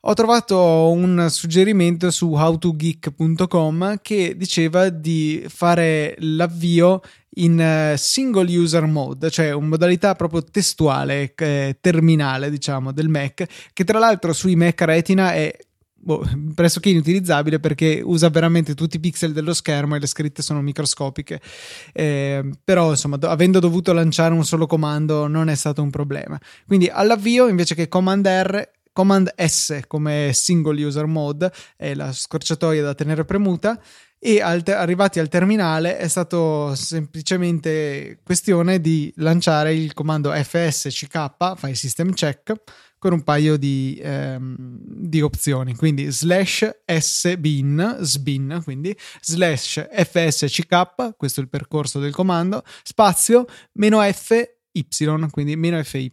Ho 0.05 0.13
trovato 0.13 0.89
un 0.89 1.27
suggerimento 1.29 2.09
su 2.09 2.33
howtogeek.com 2.33 3.99
che 4.01 4.35
diceva 4.35 4.89
di 4.89 5.45
fare 5.47 6.15
l'avvio 6.19 7.01
in 7.35 7.59
eh, 7.59 7.95
single 7.97 8.57
user 8.57 8.87
mode, 8.87 9.29
cioè 9.29 9.51
una 9.51 9.67
modalità 9.67 10.15
proprio 10.15 10.43
testuale, 10.43 11.33
eh, 11.35 11.77
terminale, 11.79 12.49
diciamo, 12.49 12.91
del 12.91 13.09
Mac, 13.09 13.45
che 13.71 13.83
tra 13.83 13.99
l'altro 13.99 14.33
sui 14.33 14.55
Mac 14.55 14.81
Retina 14.81 15.33
è 15.33 15.55
boh, 16.01 16.27
pressoché 16.55 16.89
inutilizzabile 16.89 17.59
perché 17.59 18.01
usa 18.03 18.29
veramente 18.29 18.73
tutti 18.73 18.97
i 18.97 18.99
pixel 18.99 19.33
dello 19.33 19.53
schermo 19.53 19.95
e 19.95 19.99
le 19.99 20.07
scritte 20.07 20.41
sono 20.41 20.61
microscopiche. 20.61 21.39
Eh, 21.93 22.49
però, 22.63 22.89
insomma, 22.89 23.17
do- 23.17 23.29
avendo 23.29 23.59
dovuto 23.59 23.93
lanciare 23.93 24.33
un 24.33 24.45
solo 24.45 24.65
comando 24.67 25.27
non 25.27 25.49
è 25.49 25.55
stato 25.55 25.81
un 25.81 25.89
problema. 25.89 26.39
Quindi 26.65 26.87
all'avvio, 26.87 27.47
invece 27.47 27.75
che 27.75 27.87
Command 27.87 28.25
R, 28.25 28.69
Command 28.93 29.33
S 29.37 29.81
come 29.87 30.31
single 30.33 30.83
user 30.83 31.05
mode 31.05 31.51
è 31.77 31.93
la 31.93 32.11
scorciatoia 32.11 32.81
da 32.81 32.93
tenere 32.93 33.23
premuta 33.23 33.79
e 34.19 34.41
al 34.41 34.63
te- 34.63 34.73
arrivati 34.73 35.19
al 35.19 35.29
terminale 35.29 35.97
è 35.97 36.07
stato 36.07 36.75
semplicemente 36.75 38.19
questione 38.23 38.79
di 38.79 39.11
lanciare 39.15 39.73
il 39.73 39.93
comando 39.93 40.31
fsck 40.31 41.55
file 41.55 41.73
system 41.73 42.11
check 42.11 42.53
con 43.01 43.13
un 43.13 43.23
paio 43.23 43.57
di, 43.57 43.99
ehm, 43.99 44.55
di 44.85 45.21
opzioni 45.21 45.75
quindi 45.75 46.11
slash 46.11 46.83
sbin 46.85 47.97
sbin 48.01 48.61
quindi 48.63 48.95
slash 49.21 49.87
fsck 49.91 51.15
questo 51.17 51.39
è 51.39 51.43
il 51.43 51.49
percorso 51.49 51.97
del 51.97 52.11
comando 52.11 52.63
spazio 52.83 53.47
meno 53.73 53.99
f 54.03 54.59
y, 54.73 54.85
quindi 55.31 55.55
meno 55.55 55.81
fy. 55.83 56.09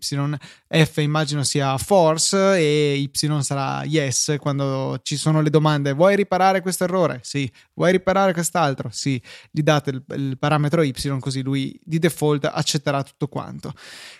F 0.68 0.96
immagino 0.96 1.44
sia 1.44 1.78
force 1.78 2.56
e 2.56 2.96
y 2.96 3.42
sarà 3.42 3.84
yes 3.84 4.36
quando 4.38 4.98
ci 5.02 5.16
sono 5.16 5.40
le 5.40 5.50
domande. 5.50 5.92
Vuoi 5.92 6.16
riparare 6.16 6.60
questo 6.60 6.84
errore? 6.84 7.20
Sì. 7.22 7.50
Vuoi 7.74 7.92
riparare 7.92 8.32
quest'altro? 8.32 8.88
Sì. 8.90 9.20
Gli 9.50 9.62
date 9.62 9.90
il, 9.90 10.04
il 10.16 10.38
parametro 10.38 10.82
y 10.82 10.92
così 11.20 11.42
lui 11.42 11.78
di 11.84 11.98
default 11.98 12.46
accetterà 12.46 13.02
tutto 13.02 13.28
quanto. 13.28 13.72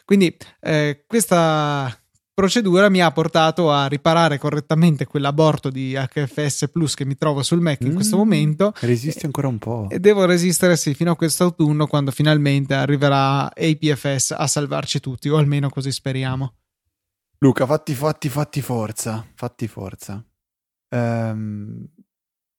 Quindi 0.04 0.36
eh, 0.60 1.04
questa 1.06 2.00
procedura 2.38 2.88
mi 2.88 3.02
ha 3.02 3.10
portato 3.10 3.72
a 3.72 3.88
riparare 3.88 4.38
correttamente 4.38 5.06
quell'aborto 5.06 5.70
di 5.70 5.94
HFS 5.94 6.68
Plus 6.70 6.94
che 6.94 7.04
mi 7.04 7.16
trovo 7.16 7.42
sul 7.42 7.58
Mac 7.58 7.80
in 7.80 7.94
questo 7.94 8.14
mm, 8.14 8.18
momento. 8.20 8.72
Resisti 8.78 9.26
ancora 9.26 9.48
un 9.48 9.58
po'. 9.58 9.88
E 9.90 9.98
devo 9.98 10.24
resistere 10.24 10.76
sì, 10.76 10.94
fino 10.94 11.10
a 11.10 11.16
quest'autunno 11.16 11.88
quando 11.88 12.12
finalmente 12.12 12.74
arriverà 12.74 13.52
APFS 13.52 14.36
a 14.38 14.46
salvarci 14.46 15.00
tutti, 15.00 15.28
o 15.28 15.36
almeno 15.36 15.68
così 15.68 15.90
speriamo. 15.90 16.54
Luca, 17.38 17.66
fatti, 17.66 17.92
fatti, 17.96 18.28
fatti 18.28 18.62
forza, 18.62 19.26
fatti 19.34 19.66
forza. 19.66 20.24
Um, 20.90 21.88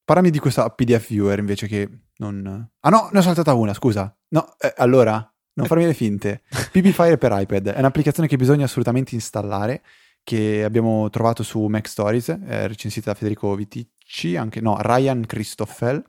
parlami 0.03 0.29
di 0.29 0.39
questa 0.39 0.69
PDF 0.71 1.07
Viewer 1.07 1.39
invece 1.39 1.67
che 1.67 1.89
non... 2.17 2.69
Ah 2.81 2.89
no, 2.89 3.07
ne 3.13 3.19
ho 3.19 3.21
saltata 3.21 3.53
una, 3.53 3.73
scusa. 3.73 4.13
No, 4.33 4.57
eh, 4.59 4.73
allora, 4.75 5.25
non 5.59 5.67
farmi 5.67 5.85
le 5.85 5.93
finte. 5.93 6.41
PP 6.49 6.87
Fire 6.89 7.17
per 7.17 7.31
iPad 7.33 7.69
è 7.69 7.79
un'applicazione 7.79 8.27
che 8.27 8.37
bisogna 8.37 8.65
assolutamente 8.65 9.15
installare, 9.15 9.81
che 10.23 10.63
abbiamo 10.63 11.09
trovato 11.09 11.43
su 11.43 11.65
Mac 11.65 11.87
Stories, 11.87 12.29
eh, 12.29 12.67
recensita 12.67 13.11
da 13.11 13.17
Federico 13.17 13.53
Viticci, 13.55 14.35
anche 14.35 14.61
no, 14.61 14.77
Ryan 14.79 15.25
Christoffel. 15.25 16.03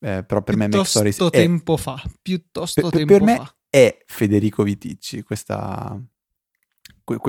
Eh, 0.00 0.22
però 0.22 0.42
per 0.42 0.54
piuttosto 0.54 0.58
me 0.58 0.68
Mac 0.68 0.86
Stories 0.86 1.16
tempo 1.30 1.74
è, 1.74 1.78
fa, 1.78 2.02
piuttosto 2.22 2.82
per, 2.82 2.90
tempo 2.90 3.12
per 3.12 3.22
me 3.22 3.36
fa. 3.36 3.54
è 3.68 3.98
Federico 4.06 4.62
Viticci 4.62 5.22
questa, 5.22 6.00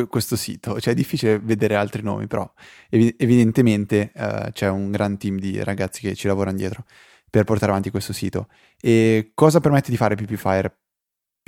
questo 0.08 0.36
sito, 0.36 0.80
cioè 0.80 0.94
è 0.94 0.96
difficile 0.96 1.40
vedere 1.40 1.76
altri 1.76 2.04
nomi, 2.04 2.28
però 2.28 2.52
ev- 2.90 3.16
evidentemente 3.18 4.12
uh, 4.14 4.52
c'è 4.52 4.70
un 4.70 4.92
gran 4.92 5.18
team 5.18 5.40
di 5.40 5.64
ragazzi 5.64 6.02
che 6.02 6.16
ci 6.16 6.28
lavorano 6.28 6.58
dietro 6.58 6.86
per 7.30 7.44
portare 7.44 7.72
avanti 7.72 7.90
questo 7.90 8.14
sito. 8.14 8.48
E 8.80 9.32
cosa 9.34 9.60
permette 9.60 9.92
di 9.92 9.98
fare 9.98 10.16
PP 10.16 10.36
Fire? 10.36 10.78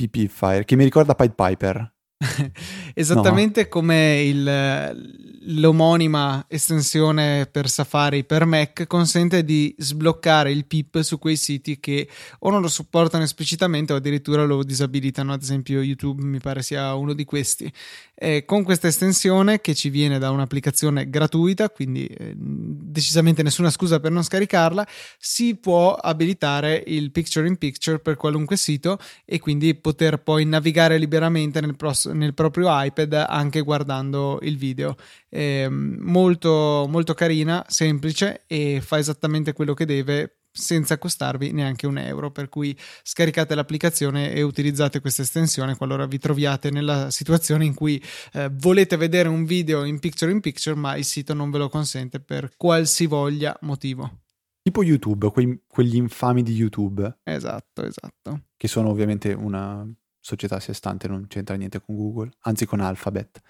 PP 0.08 0.28
Fire, 0.28 0.66
che 0.66 0.76
mi 0.76 0.84
ricorda 0.84 1.16
Pied 1.16 1.34
Piper. 1.36 1.94
Esattamente 2.94 3.64
no. 3.64 3.68
come 3.68 4.22
il, 4.24 5.24
l'omonima 5.46 6.46
estensione 6.48 7.48
per 7.48 7.70
Safari 7.70 8.24
per 8.24 8.46
Mac 8.46 8.86
consente 8.86 9.44
di 9.44 9.74
sbloccare 9.78 10.52
il 10.52 10.66
PIP 10.66 11.02
su 11.02 11.18
quei 11.18 11.36
siti 11.36 11.80
che 11.80 12.08
o 12.40 12.50
non 12.50 12.62
lo 12.62 12.68
supportano 12.68 13.24
esplicitamente 13.24 13.94
o 13.94 13.96
addirittura 13.96 14.46
lo 14.46 14.64
disabilitano, 14.64 15.34
ad 15.34 15.42
esempio 15.42 15.82
YouTube 15.82 16.24
mi 16.24 16.40
pare 16.40 16.62
sia 16.62 16.94
uno 16.94 17.14
di 17.14 17.26
questi. 17.26 17.72
E 18.14 18.46
con 18.46 18.62
questa 18.64 18.88
estensione 18.88 19.62
che 19.62 19.74
ci 19.74 19.90
viene 19.90 20.20
da 20.20 20.30
un'applicazione 20.30 21.10
gratuita, 21.10 21.72
quindi 21.72 22.06
eh, 22.06 22.34
decisamente 22.36 23.42
nessuna 23.42 23.72
scusa 23.72 24.00
per 24.00 24.12
non 24.12 24.24
scaricarla, 24.24 24.88
si 25.18 25.56
può 25.56 25.96
abilitare 25.96 26.84
il 26.86 27.10
picture 27.10 27.48
in 27.48 27.58
picture 27.58 27.98
per 27.98 28.18
qualunque 28.18 28.58
sito 28.58 29.00
e 29.26 29.40
quindi 29.40 29.74
poter 29.74 30.20
poi 30.20 30.46
navigare 30.46 31.00
liberamente 31.00 31.62
nel, 31.62 31.76
pros- 31.76 32.11
nel 32.14 32.34
proprio 32.34 32.68
iPad 32.70 33.26
anche 33.28 33.62
guardando 33.62 34.40
il 34.42 34.58
video 34.58 34.96
eh, 35.30 35.68
molto, 35.70 36.86
molto 36.90 37.14
carina, 37.14 37.66
semplice 37.68 38.44
e 38.48 38.82
fa 38.82 38.98
esattamente 38.98 39.54
quello 39.54 39.74
che 39.74 39.86
deve 39.86 40.42
senza 40.52 40.98
costarvi 40.98 41.52
neanche 41.52 41.88
un 41.88 41.98
euro. 41.98 42.32
Per 42.32 42.50
cui 42.50 42.78
scaricate 43.04 43.56
l'applicazione 43.56 44.34
e 44.34 44.42
utilizzate 44.42 45.00
questa 45.00 45.22
estensione 45.22 45.76
qualora 45.76 46.06
vi 46.06 46.18
troviate 46.18 46.70
nella 46.70 47.10
situazione 47.10 47.66
in 47.66 47.74
cui 47.74 48.02
eh, 48.34 48.50
volete 48.52 48.98
vedere 48.98 49.30
un 49.30 49.46
video 49.46 49.84
in 49.84 50.00
picture 50.00 50.32
in 50.32 50.42
picture, 50.42 50.76
ma 50.76 50.96
il 50.96 51.06
sito 51.06 51.34
non 51.34 51.52
ve 51.52 51.58
lo 51.58 51.70
consente 51.70 52.20
per 52.20 52.52
qualsivoglia 52.58 53.58
motivo. 53.62 54.20
Tipo 54.64 54.84
YouTube, 54.84 55.32
quei, 55.32 55.64
quegli 55.68 55.96
infami 55.96 56.44
di 56.44 56.54
YouTube. 56.54 57.20
Esatto, 57.24 57.84
esatto. 57.84 58.44
Che 58.56 58.68
sono 58.68 58.90
ovviamente 58.90 59.34
una 59.34 59.88
società 60.22 60.56
a 60.56 60.60
sé 60.60 60.74
stante, 60.74 61.08
non 61.08 61.28
c'entra 61.28 61.56
niente 61.56 61.82
con 61.82 61.96
Google, 61.96 62.32
anzi 62.42 62.66
con 62.66 62.80
Alphabet. 62.80 63.42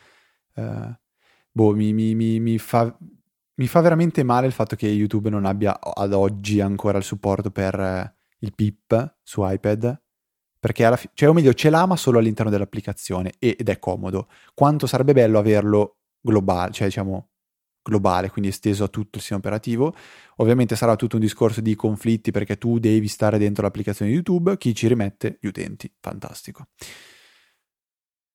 Uh, 0.55 0.91
boh, 1.51 1.75
mi, 1.75 1.93
mi, 1.93 2.39
mi, 2.39 2.57
fa, 2.57 2.97
mi 3.55 3.67
fa 3.67 3.81
veramente 3.81 4.23
male 4.23 4.47
il 4.47 4.53
fatto 4.53 4.75
che 4.75 4.87
YouTube 4.87 5.29
non 5.29 5.45
abbia 5.45 5.79
ad 5.79 6.13
oggi 6.13 6.61
ancora 6.61 6.97
il 6.97 7.03
supporto 7.03 7.51
per 7.51 7.79
eh, 7.79 8.15
il 8.39 8.55
PIP 8.55 9.17
su 9.21 9.41
iPad. 9.43 10.01
Perché 10.59 10.85
alla 10.85 10.95
fine, 10.95 11.11
cioè, 11.15 11.29
o 11.29 11.33
meglio, 11.33 11.53
ce 11.53 11.69
l'ha 11.69 11.85
ma 11.85 11.95
solo 11.95 12.19
all'interno 12.19 12.51
dell'applicazione 12.51 13.33
ed 13.39 13.67
è 13.67 13.79
comodo. 13.79 14.29
Quanto 14.53 14.87
sarebbe 14.87 15.13
bello 15.13 15.39
averlo 15.39 15.97
globale, 16.21 16.71
cioè 16.71 16.87
diciamo 16.87 17.30
globale, 17.83 18.29
quindi 18.29 18.49
esteso 18.49 18.83
a 18.83 18.87
tutto 18.87 19.17
il 19.17 19.19
sistema 19.21 19.39
operativo. 19.39 19.95
Ovviamente 20.37 20.75
sarà 20.75 20.95
tutto 20.95 21.15
un 21.15 21.21
discorso 21.21 21.61
di 21.61 21.75
conflitti 21.75 22.31
perché 22.31 22.57
tu 22.57 22.79
devi 22.79 23.07
stare 23.07 23.37
dentro 23.37 23.63
l'applicazione 23.63 24.11
di 24.11 24.17
YouTube, 24.17 24.57
chi 24.57 24.73
ci 24.73 24.87
rimette? 24.87 25.37
Gli 25.39 25.47
utenti. 25.47 25.91
Fantastico. 25.99 26.67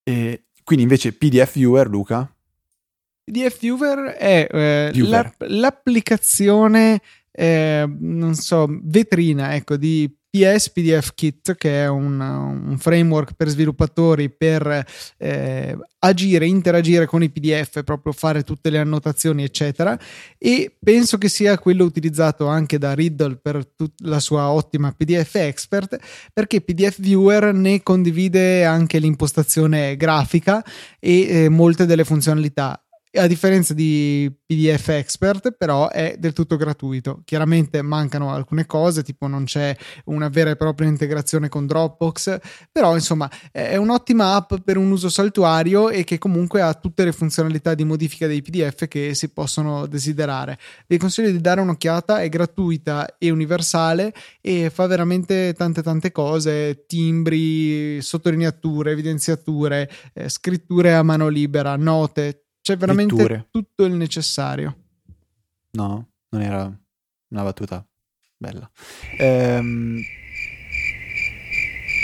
E 0.02 0.44
quindi 0.62 0.84
invece 0.84 1.12
PDF 1.12 1.54
Viewer, 1.54 1.88
Luca, 1.88 2.30
PDF 3.26 3.58
Viewer 3.58 3.98
è 4.10 4.46
eh, 4.48 4.90
Viewer. 4.92 5.10
L'app- 5.10 5.42
l'applicazione, 5.48 7.00
eh, 7.32 7.84
non 7.98 8.34
so, 8.34 8.66
vetrina, 8.82 9.56
ecco, 9.56 9.76
di 9.76 10.08
PS 10.36 10.70
PDF 10.70 11.12
Kit, 11.14 11.54
che 11.56 11.82
è 11.82 11.88
un, 11.88 12.20
un 12.20 12.76
framework 12.78 13.32
per 13.34 13.48
sviluppatori 13.48 14.30
per 14.30 14.84
eh, 15.16 15.78
agire, 15.98 16.46
interagire 16.46 17.06
con 17.06 17.22
i 17.22 17.30
PDF, 17.30 17.82
proprio 17.82 18.12
fare 18.12 18.42
tutte 18.42 18.70
le 18.70 18.78
annotazioni, 18.78 19.42
eccetera. 19.42 19.98
E 20.38 20.76
penso 20.78 21.16
che 21.18 21.28
sia 21.28 21.58
quello 21.58 21.84
utilizzato 21.84 22.46
anche 22.46 22.78
da 22.78 22.92
Riddle 22.92 23.36
per 23.36 23.66
tut- 23.74 24.00
la 24.02 24.20
sua 24.20 24.50
ottima 24.50 24.92
PDF 24.92 25.34
Expert, 25.36 25.96
perché 26.32 26.60
PDF 26.60 27.00
Viewer 27.00 27.52
ne 27.54 27.82
condivide 27.82 28.64
anche 28.64 28.98
l'impostazione 28.98 29.96
grafica 29.96 30.64
e 31.00 31.44
eh, 31.44 31.48
molte 31.48 31.86
delle 31.86 32.04
funzionalità 32.04 32.85
a 33.16 33.26
differenza 33.26 33.74
di 33.74 34.32
PDF 34.46 34.88
Expert, 34.88 35.52
però 35.52 35.88
è 35.88 36.16
del 36.18 36.32
tutto 36.32 36.56
gratuito. 36.56 37.22
Chiaramente 37.24 37.82
mancano 37.82 38.32
alcune 38.32 38.66
cose, 38.66 39.02
tipo 39.02 39.26
non 39.26 39.44
c'è 39.44 39.76
una 40.04 40.28
vera 40.28 40.50
e 40.50 40.56
propria 40.56 40.88
integrazione 40.88 41.48
con 41.48 41.66
Dropbox, 41.66 42.38
però 42.70 42.94
insomma 42.94 43.30
è 43.50 43.76
un'ottima 43.76 44.34
app 44.34 44.54
per 44.64 44.76
un 44.76 44.90
uso 44.90 45.08
saltuario 45.08 45.90
e 45.90 46.04
che 46.04 46.18
comunque 46.18 46.60
ha 46.60 46.74
tutte 46.74 47.04
le 47.04 47.12
funzionalità 47.12 47.74
di 47.74 47.84
modifica 47.84 48.26
dei 48.26 48.42
PDF 48.42 48.86
che 48.88 49.14
si 49.14 49.30
possono 49.30 49.86
desiderare. 49.86 50.58
Vi 50.86 50.98
consiglio 50.98 51.30
di 51.30 51.40
dare 51.40 51.60
un'occhiata, 51.60 52.20
è 52.22 52.28
gratuita 52.28 53.16
e 53.18 53.30
universale 53.30 54.12
e 54.40 54.70
fa 54.70 54.86
veramente 54.86 55.54
tante 55.54 55.82
tante 55.82 56.12
cose, 56.12 56.84
timbri, 56.86 58.00
sottolineature, 58.00 58.92
evidenziature, 58.92 59.90
eh, 60.14 60.28
scritture 60.28 60.94
a 60.94 61.02
mano 61.02 61.28
libera, 61.28 61.76
note, 61.76 62.45
c'è 62.66 62.76
veramente 62.76 63.14
Letture. 63.14 63.46
tutto 63.52 63.84
il 63.84 63.92
necessario. 63.92 64.76
No, 65.70 66.08
non 66.30 66.42
era 66.42 66.64
una 67.28 67.42
battuta 67.44 67.86
bella. 68.36 68.68
Ehm... 69.20 70.00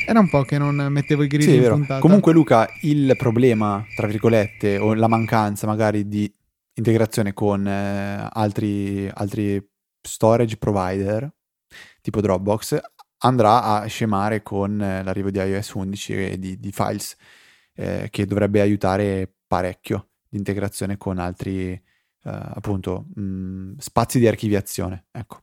Era 0.07 0.21
un 0.21 0.29
po' 0.29 0.43
che 0.43 0.59
non 0.59 0.77
mettevo 0.77 1.25
i 1.25 1.27
grilli 1.27 1.45
sì, 1.51 1.55
in 1.57 1.61
vero. 1.63 1.75
puntata. 1.75 2.01
Comunque 2.01 2.33
Luca, 2.33 2.69
il 2.83 3.17
problema, 3.17 3.85
tra 3.97 4.07
virgolette, 4.07 4.79
o 4.79 4.95
la 4.95 5.09
mancanza 5.09 5.67
magari 5.67 6.07
di 6.07 6.33
integrazione 6.75 7.33
con 7.33 7.67
eh, 7.67 8.29
altri, 8.31 9.11
altri 9.13 9.69
storage 10.01 10.59
provider, 10.59 11.29
tipo 12.01 12.21
Dropbox, 12.21 12.79
andrà 13.19 13.65
a 13.65 13.87
scemare 13.87 14.45
con 14.45 14.81
eh, 14.81 15.03
l'arrivo 15.03 15.33
di 15.33 15.39
iOS 15.41 15.73
11 15.73 16.13
e 16.13 16.39
di, 16.39 16.61
di 16.61 16.71
files, 16.71 17.17
eh, 17.75 18.07
che 18.11 18.27
dovrebbe 18.27 18.61
aiutare 18.61 19.29
parecchio 19.49 20.07
di 20.33 20.39
integrazione 20.39 20.97
con 20.97 21.19
altri 21.19 21.73
uh, 21.73 21.81
appunto 22.23 23.09
mh, 23.15 23.23
mm, 23.23 23.73
spazi 23.77 24.19
di 24.19 24.27
archiviazione. 24.27 25.09
Ecco. 25.11 25.43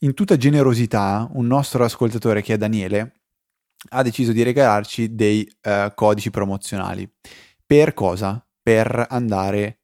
In 0.00 0.14
tutta 0.14 0.38
generosità, 0.38 1.28
un 1.32 1.46
nostro 1.46 1.84
ascoltatore 1.84 2.40
che 2.40 2.54
è 2.54 2.56
Daniele 2.56 3.20
ha 3.90 4.02
deciso 4.02 4.32
di 4.32 4.42
regalarci 4.42 5.14
dei 5.14 5.46
uh, 5.64 5.92
codici 5.94 6.30
promozionali. 6.30 7.08
Per 7.66 7.92
cosa? 7.92 8.42
Per 8.62 9.06
andare 9.10 9.82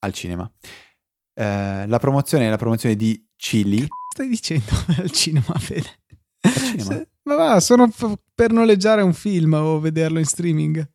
al 0.00 0.12
cinema. 0.12 0.42
Uh, 0.42 1.86
la 1.86 1.98
promozione 2.00 2.46
è 2.46 2.50
la 2.50 2.58
promozione 2.58 2.96
di 2.96 3.24
Chili. 3.36 3.86
Stai 4.12 4.28
dicendo 4.28 4.72
al 4.98 5.10
cinema, 5.12 5.54
Fede? 5.58 6.00
Al 6.40 6.52
cinema? 6.52 7.06
Ma 7.22 7.34
va, 7.36 7.60
sono 7.60 7.88
per 8.34 8.50
noleggiare 8.50 9.02
un 9.02 9.14
film 9.14 9.52
o 9.52 9.78
vederlo 9.78 10.18
in 10.18 10.26
streaming. 10.26 10.93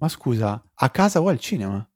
Ma 0.00 0.08
scusa, 0.08 0.62
a 0.74 0.90
casa 0.90 1.20
o 1.20 1.28
al 1.28 1.38
cinema? 1.38 1.86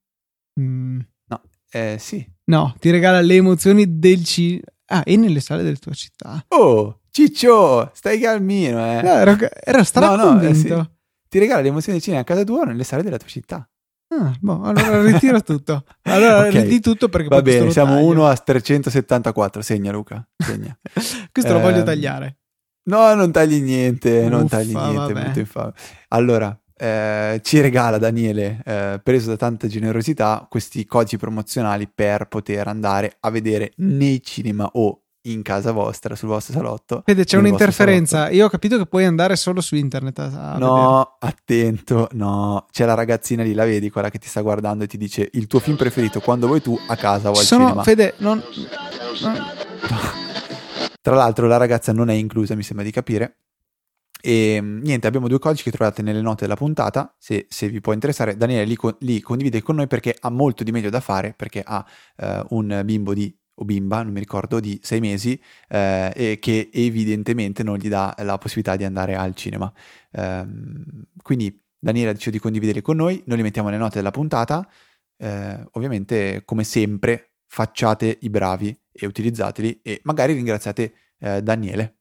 Mm. 0.60 1.00
No, 1.26 1.42
eh 1.70 1.96
sì. 1.98 2.26
No, 2.44 2.74
ti 2.78 2.90
regala 2.90 3.20
le 3.20 3.34
emozioni 3.34 3.98
del 3.98 4.24
cinema. 4.24 4.64
Ah, 4.90 5.02
e 5.04 5.16
nelle 5.16 5.40
sale 5.40 5.62
della 5.62 5.76
tua 5.76 5.92
città. 5.92 6.42
Oh, 6.48 7.00
Ciccio, 7.10 7.90
stai 7.94 8.20
calmino, 8.20 8.78
eh. 8.78 9.02
No, 9.02 9.10
ero, 9.10 9.36
ero 9.64 9.82
straconvinto. 9.82 10.34
No, 10.34 10.40
no, 10.40 10.48
eh, 10.48 10.54
sì. 10.54 10.96
Ti 11.28 11.38
regala 11.38 11.60
le 11.60 11.68
emozioni 11.68 11.98
del 11.98 12.02
cinema 12.02 12.22
a 12.22 12.24
casa 12.24 12.44
tua 12.44 12.60
o 12.60 12.64
nelle 12.64 12.84
sale 12.84 13.02
della 13.02 13.16
tua 13.18 13.28
città. 13.28 13.68
Ah, 14.10 14.34
boh, 14.40 14.62
allora 14.62 15.02
ritiro 15.02 15.42
tutto. 15.42 15.84
Allora 16.02 16.38
okay. 16.46 16.62
ritiri 16.62 16.80
tutto 16.80 17.08
perché 17.08 17.28
Va 17.28 17.42
bene, 17.42 17.70
siamo 17.70 17.98
1 17.98 18.26
a 18.26 18.36
374. 18.36 19.60
Segna 19.60 19.92
Luca, 19.92 20.26
segna. 20.36 20.76
questo 21.30 21.50
eh, 21.50 21.54
lo 21.54 21.60
voglio 21.60 21.78
ehm, 21.78 21.84
tagliare. 21.84 22.38
No, 22.84 23.12
non 23.14 23.30
tagli 23.30 23.60
niente, 23.60 24.20
Uffa, 24.20 24.28
non 24.28 24.48
tagli 24.48 24.74
niente, 24.74 25.40
infame. 25.40 25.72
Allora, 26.08 26.58
eh, 26.78 27.40
ci 27.42 27.60
regala 27.60 27.98
Daniele, 27.98 28.62
eh, 28.64 29.00
preso 29.02 29.30
da 29.30 29.36
tanta 29.36 29.66
generosità, 29.66 30.46
questi 30.48 30.86
codici 30.86 31.16
promozionali 31.16 31.88
per 31.92 32.28
poter 32.28 32.68
andare 32.68 33.16
a 33.20 33.30
vedere 33.30 33.72
nei 33.76 34.22
cinema 34.22 34.70
o 34.74 35.02
in 35.22 35.42
casa 35.42 35.72
vostra, 35.72 36.14
sul 36.14 36.28
vostro 36.28 36.54
salotto. 36.54 37.02
Vede, 37.04 37.24
c'è 37.24 37.36
un'interferenza. 37.36 38.30
Io 38.30 38.46
ho 38.46 38.48
capito 38.48 38.78
che 38.78 38.86
puoi 38.86 39.04
andare 39.04 39.36
solo 39.36 39.60
su 39.60 39.74
internet. 39.74 40.18
No, 40.56 41.16
vedere. 41.18 41.34
attento, 41.34 42.08
no. 42.12 42.66
C'è 42.70 42.84
la 42.84 42.94
ragazzina 42.94 43.42
lì, 43.42 43.52
la 43.52 43.64
vedi, 43.64 43.90
quella 43.90 44.10
che 44.10 44.18
ti 44.18 44.28
sta 44.28 44.40
guardando 44.40 44.84
e 44.84 44.86
ti 44.86 44.96
dice 44.96 45.28
il 45.32 45.46
tuo 45.46 45.58
film 45.58 45.76
preferito 45.76 46.20
quando 46.20 46.46
vuoi 46.46 46.62
tu 46.62 46.78
a 46.86 46.96
casa 46.96 47.30
o 47.30 47.32
al 47.32 47.44
Sono, 47.44 47.64
cinema. 47.64 47.82
Fede, 47.82 48.14
non... 48.18 48.42
Tra 51.00 51.16
l'altro 51.16 51.46
la 51.46 51.56
ragazza 51.56 51.92
non 51.92 52.10
è 52.10 52.14
inclusa, 52.14 52.54
mi 52.54 52.62
sembra 52.62 52.84
di 52.84 52.90
capire 52.90 53.36
E 54.20 54.60
niente, 54.62 55.06
abbiamo 55.06 55.28
due 55.28 55.38
codici 55.38 55.62
che 55.62 55.70
trovate 55.70 56.02
nelle 56.02 56.20
note 56.20 56.42
della 56.42 56.56
puntata. 56.56 57.14
Se, 57.18 57.46
se 57.48 57.68
vi 57.68 57.80
può 57.80 57.92
interessare, 57.92 58.36
Daniele 58.36 58.64
li, 58.64 58.76
li, 59.00 59.20
condivide 59.20 59.62
con 59.62 59.76
noi 59.76 59.86
perché 59.86 60.16
ha 60.18 60.30
molto 60.30 60.64
di 60.64 60.72
meglio 60.72 60.90
da 60.90 61.00
fare. 61.00 61.34
Perché 61.36 61.62
ha 61.64 61.84
eh, 62.16 62.44
un 62.50 62.82
bimbo 62.84 63.14
di 63.14 63.34
o 63.60 63.64
bimba, 63.64 64.02
non 64.02 64.12
mi 64.12 64.20
ricordo, 64.20 64.60
di 64.60 64.78
sei 64.82 65.00
mesi 65.00 65.40
eh, 65.68 66.12
e 66.14 66.38
che 66.40 66.70
evidentemente 66.72 67.62
non 67.62 67.76
gli 67.76 67.88
dà 67.88 68.14
la 68.18 68.38
possibilità 68.38 68.76
di 68.76 68.84
andare 68.84 69.16
al 69.16 69.34
cinema. 69.34 69.72
Eh, 70.12 70.46
quindi 71.22 71.60
Daniela 71.78 72.12
dice 72.12 72.30
di 72.30 72.38
condividere 72.38 72.82
con 72.82 72.96
noi, 72.96 73.22
noi 73.26 73.36
li 73.36 73.42
mettiamo 73.42 73.68
nelle 73.68 73.82
note 73.82 73.96
della 73.96 74.10
puntata. 74.10 74.68
Eh, 75.16 75.68
ovviamente, 75.72 76.42
come 76.44 76.64
sempre, 76.64 77.34
facciate 77.46 78.18
i 78.20 78.30
bravi 78.30 78.76
e 78.92 79.06
utilizzateli 79.06 79.80
e 79.82 80.00
magari 80.04 80.34
ringraziate 80.34 80.94
eh, 81.18 81.42
Daniele. 81.42 81.98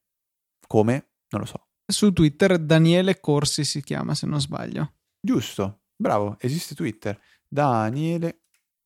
Come? 0.68 1.09
Non 1.30 1.41
lo 1.41 1.47
so. 1.47 1.66
Su 1.89 2.11
Twitter 2.11 2.59
Daniele 2.59 3.21
Corsi 3.21 3.63
si 3.63 3.81
chiama, 3.81 4.13
se 4.13 4.25
non 4.27 4.41
sbaglio. 4.41 4.95
Giusto, 5.21 5.83
bravo, 5.95 6.35
esiste 6.39 6.75
Twitter. 6.75 7.17
Daniele, 7.47 8.41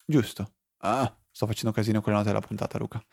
giusto. 0.06 0.54
Ah, 0.84 1.12
sto 1.32 1.48
facendo 1.48 1.72
casino 1.72 2.00
con 2.02 2.12
le 2.12 2.20
note 2.20 2.30
della 2.32 2.46
puntata, 2.46 2.78
Luca. 2.78 3.04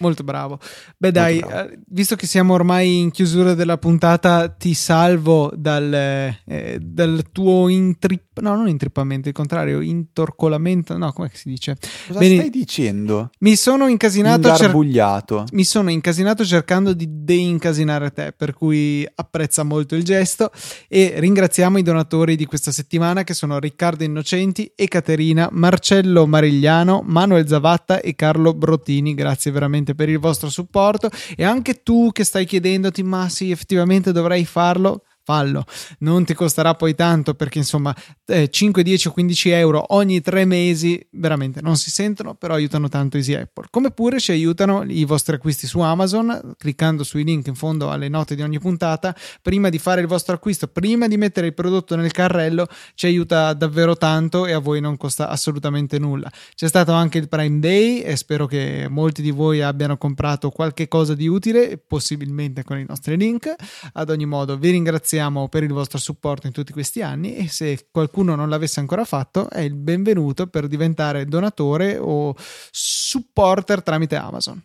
Molto 0.00 0.22
bravo. 0.24 0.58
Beh, 0.98 1.12
dai, 1.12 1.38
bravo. 1.38 1.70
Eh, 1.70 1.78
visto 1.86 2.16
che 2.16 2.26
siamo 2.26 2.52
ormai 2.54 2.98
in 2.98 3.10
chiusura 3.10 3.54
della 3.54 3.78
puntata, 3.78 4.48
ti 4.48 4.74
salvo 4.74 5.50
dal, 5.54 5.92
eh, 5.92 6.78
dal 6.80 7.24
tuo 7.32 7.68
intrip... 7.68 8.40
no, 8.40 8.54
non 8.54 8.68
intrippamento, 8.68 9.28
il 9.28 9.34
contrario, 9.34 9.80
intorcolamento. 9.80 10.96
No, 10.98 11.12
come 11.12 11.30
si 11.32 11.48
dice? 11.48 11.76
Cosa 12.06 12.18
Bene, 12.18 12.36
stai 12.36 12.50
dicendo? 12.50 13.30
Mi 13.38 13.56
sono 13.56 13.86
incasinato. 13.86 14.54
Cer- 14.54 15.48
mi 15.52 15.64
sono 15.64 15.90
incasinato 15.90 16.44
cercando 16.44 16.92
di 16.92 17.06
deincasinare 17.08 18.10
te, 18.12 18.34
per 18.36 18.54
cui 18.54 19.06
apprezza 19.14 19.62
molto 19.62 19.94
il 19.94 20.02
gesto. 20.02 20.50
E 20.88 21.14
ringraziamo 21.16 21.78
i 21.78 21.82
donatori 21.82 22.36
di 22.36 22.46
questa 22.46 22.72
settimana 22.72 23.24
che 23.24 23.34
sono 23.34 23.58
Riccardo 23.58 24.04
Innocenti, 24.04 24.72
Caterina, 24.90 25.48
Marcello 25.52 26.26
Marigliano, 26.26 27.02
Manuel 27.06 27.46
Zavatta 27.46 28.00
e 28.00 28.14
Carlo 28.16 28.52
Brottini. 28.54 29.14
Grazie 29.14 29.50
veramente 29.50 29.89
veramente 29.90 29.94
per 29.94 30.08
il 30.08 30.18
vostro 30.18 30.48
supporto. 30.48 31.10
E 31.36 31.44
anche 31.44 31.82
tu 31.82 32.10
che 32.12 32.24
stai 32.24 32.44
chiedendoti 32.44 33.02
ma 33.02 33.28
sì 33.28 33.50
effettivamente 33.50 34.12
dovrei 34.12 34.44
farlo 34.44 35.04
fallo. 35.22 35.64
Non 35.98 36.24
ti 36.24 36.34
costerà 36.34 36.74
poi 36.74 36.94
tanto 36.94 37.34
perché 37.34 37.58
insomma 37.58 37.94
eh, 38.26 38.48
5, 38.48 38.82
10 38.82 39.08
o 39.08 39.12
15 39.12 39.48
euro 39.50 39.84
ogni 39.94 40.20
tre 40.20 40.44
mesi 40.44 41.04
veramente 41.12 41.60
non 41.60 41.76
si 41.76 41.90
sentono, 41.90 42.34
però 42.34 42.54
aiutano 42.54 42.88
tanto 42.88 43.16
Easy 43.16 43.34
Apple. 43.34 43.66
Come 43.70 43.90
pure 43.90 44.18
ci 44.18 44.32
aiutano 44.32 44.82
i 44.86 45.04
vostri 45.04 45.36
acquisti 45.36 45.66
su 45.66 45.80
Amazon, 45.80 46.54
cliccando 46.56 47.04
sui 47.04 47.24
link 47.24 47.46
in 47.46 47.54
fondo 47.54 47.90
alle 47.90 48.08
note 48.08 48.34
di 48.34 48.42
ogni 48.42 48.58
puntata. 48.58 49.14
Prima 49.40 49.68
di 49.68 49.78
fare 49.78 50.00
il 50.00 50.06
vostro 50.06 50.34
acquisto, 50.34 50.66
prima 50.66 51.06
di 51.06 51.16
mettere 51.16 51.46
il 51.46 51.54
prodotto 51.54 51.96
nel 51.96 52.10
carrello, 52.10 52.66
ci 52.94 53.06
aiuta 53.06 53.52
davvero 53.52 53.96
tanto 53.96 54.46
e 54.46 54.52
a 54.52 54.58
voi 54.58 54.80
non 54.80 54.96
costa 54.96 55.28
assolutamente 55.28 55.98
nulla. 55.98 56.30
C'è 56.54 56.68
stato 56.68 56.92
anche 56.92 57.18
il 57.18 57.28
Prime 57.28 57.58
Day 57.60 58.00
e 58.00 58.16
spero 58.16 58.46
che 58.46 58.86
molti 58.88 59.22
di 59.22 59.30
voi 59.30 59.62
abbiano 59.62 59.96
comprato 59.96 60.50
qualche 60.50 60.88
cosa 60.88 61.14
di 61.14 61.28
utile, 61.28 61.78
possibilmente 61.78 62.64
con 62.64 62.78
i 62.78 62.84
nostri 62.86 63.16
link. 63.16 63.54
Ad 63.92 64.10
ogni 64.10 64.26
modo, 64.26 64.56
vi 64.56 64.70
ringraziamo 64.70 65.19
ringraziamo 65.20 65.48
per 65.48 65.62
il 65.62 65.72
vostro 65.72 65.98
supporto 65.98 66.46
in 66.46 66.52
tutti 66.52 66.72
questi 66.72 67.02
anni 67.02 67.36
e 67.36 67.48
se 67.48 67.88
qualcuno 67.90 68.34
non 68.34 68.48
l'avesse 68.48 68.80
ancora 68.80 69.04
fatto 69.04 69.50
è 69.50 69.60
il 69.60 69.74
benvenuto 69.74 70.46
per 70.46 70.66
diventare 70.66 71.26
donatore 71.26 71.98
o 71.98 72.34
supporter 72.36 73.82
tramite 73.82 74.16
Amazon. 74.16 74.62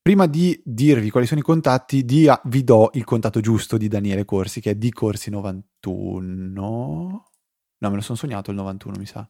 Prima 0.00 0.26
di 0.26 0.58
dirvi 0.64 1.10
quali 1.10 1.26
sono 1.26 1.40
i 1.40 1.42
contatti, 1.42 2.04
di, 2.04 2.30
vi 2.44 2.64
do 2.64 2.88
il 2.94 3.04
contatto 3.04 3.40
giusto 3.40 3.76
di 3.76 3.88
Daniele 3.88 4.24
Corsi, 4.24 4.62
che 4.62 4.70
è 4.70 4.74
di 4.74 4.90
Corsi91. 4.98 5.62
No, 6.50 7.24
me 7.78 7.94
lo 7.94 8.00
sono 8.00 8.16
sognato 8.16 8.50
il 8.50 8.56
91, 8.56 8.96
mi 8.98 9.04
sa. 9.04 9.28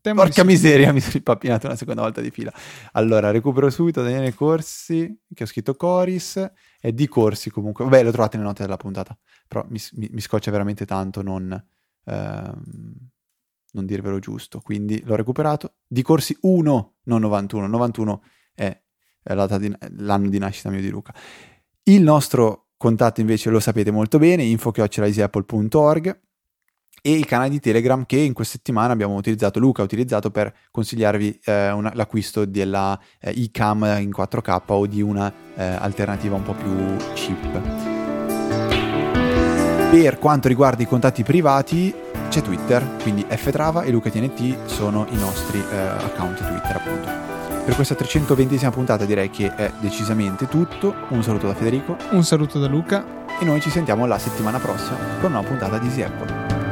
Temo 0.00 0.22
Porca 0.22 0.44
miseria, 0.44 0.92
mi 0.92 1.00
sono 1.00 1.16
impappinato 1.16 1.66
una 1.66 1.76
seconda 1.76 2.00
volta 2.00 2.20
di 2.22 2.30
fila. 2.30 2.52
Allora, 2.92 3.30
recupero 3.30 3.68
subito 3.68 4.02
Daniele 4.02 4.32
Corsi, 4.32 5.20
che 5.34 5.42
ho 5.42 5.46
scritto 5.46 5.74
Coris, 5.74 6.36
è 6.86 6.92
di 6.92 7.08
Corsi 7.08 7.50
comunque. 7.50 7.82
Vabbè, 7.82 8.04
lo 8.04 8.12
trovate 8.12 8.36
nelle 8.36 8.48
note 8.48 8.62
della 8.62 8.76
puntata, 8.76 9.18
però 9.48 9.66
mi, 9.68 9.80
mi, 9.94 10.08
mi 10.12 10.20
scoccia 10.20 10.52
veramente 10.52 10.86
tanto 10.86 11.20
non, 11.20 11.50
ehm, 12.04 12.62
non 13.72 13.86
dirvelo 13.86 14.20
giusto. 14.20 14.60
Quindi 14.60 15.02
l'ho 15.04 15.16
recuperato. 15.16 15.78
Di 15.84 16.02
Corsi 16.02 16.36
1, 16.42 16.94
non 17.02 17.20
91. 17.22 17.66
91 17.66 18.22
è, 18.54 18.80
è 19.20 19.58
di, 19.58 19.76
l'anno 19.96 20.28
di 20.28 20.38
nascita 20.38 20.70
mio 20.70 20.80
di 20.80 20.90
Luca. 20.90 21.12
Il 21.82 22.02
nostro 22.02 22.68
contatto 22.76 23.20
invece 23.20 23.50
lo 23.50 23.58
sapete 23.58 23.90
molto 23.90 24.18
bene, 24.18 24.44
info.easyapple.org 24.44 26.20
e 27.02 27.12
il 27.12 27.24
canale 27.26 27.50
di 27.50 27.60
Telegram 27.60 28.04
che 28.06 28.18
in 28.18 28.32
questa 28.32 28.56
settimana 28.56 28.92
abbiamo 28.92 29.14
utilizzato, 29.14 29.58
Luca 29.58 29.82
ha 29.82 29.84
utilizzato 29.84 30.30
per 30.30 30.52
consigliarvi 30.70 31.40
eh, 31.44 31.70
una, 31.70 31.92
l'acquisto 31.94 32.44
della 32.44 32.98
eh, 33.20 33.30
iCam 33.30 33.96
in 34.00 34.10
4K 34.10 34.62
o 34.66 34.86
di 34.86 35.02
una 35.02 35.32
eh, 35.54 35.64
alternativa 35.64 36.34
un 36.36 36.42
po' 36.42 36.54
più 36.54 36.96
cheap. 37.14 38.04
Per 39.90 40.18
quanto 40.18 40.48
riguarda 40.48 40.82
i 40.82 40.86
contatti 40.86 41.22
privati 41.22 41.94
c'è 42.28 42.42
Twitter, 42.42 42.84
quindi 43.02 43.24
ftrava 43.28 43.82
e 43.82 43.90
LucaTNT 43.90 44.66
sono 44.66 45.06
i 45.10 45.16
nostri 45.16 45.58
eh, 45.58 45.76
account 45.76 46.38
Twitter 46.38 46.76
appunto. 46.76 47.26
Per 47.66 47.74
questa 47.74 47.96
320esima 47.96 48.70
puntata 48.70 49.04
direi 49.04 49.28
che 49.28 49.52
è 49.52 49.72
decisamente 49.80 50.46
tutto. 50.46 50.94
Un 51.08 51.24
saluto 51.24 51.48
da 51.48 51.54
Federico. 51.54 51.96
Un 52.10 52.22
saluto 52.22 52.60
da 52.60 52.68
Luca. 52.68 53.24
E 53.40 53.44
noi 53.44 53.60
ci 53.60 53.70
sentiamo 53.70 54.06
la 54.06 54.18
settimana 54.18 54.58
prossima 54.58 54.96
con 55.20 55.32
una 55.32 55.42
puntata 55.42 55.76
di 55.78 55.86
Easy 55.86 56.02
Apple. 56.02 56.65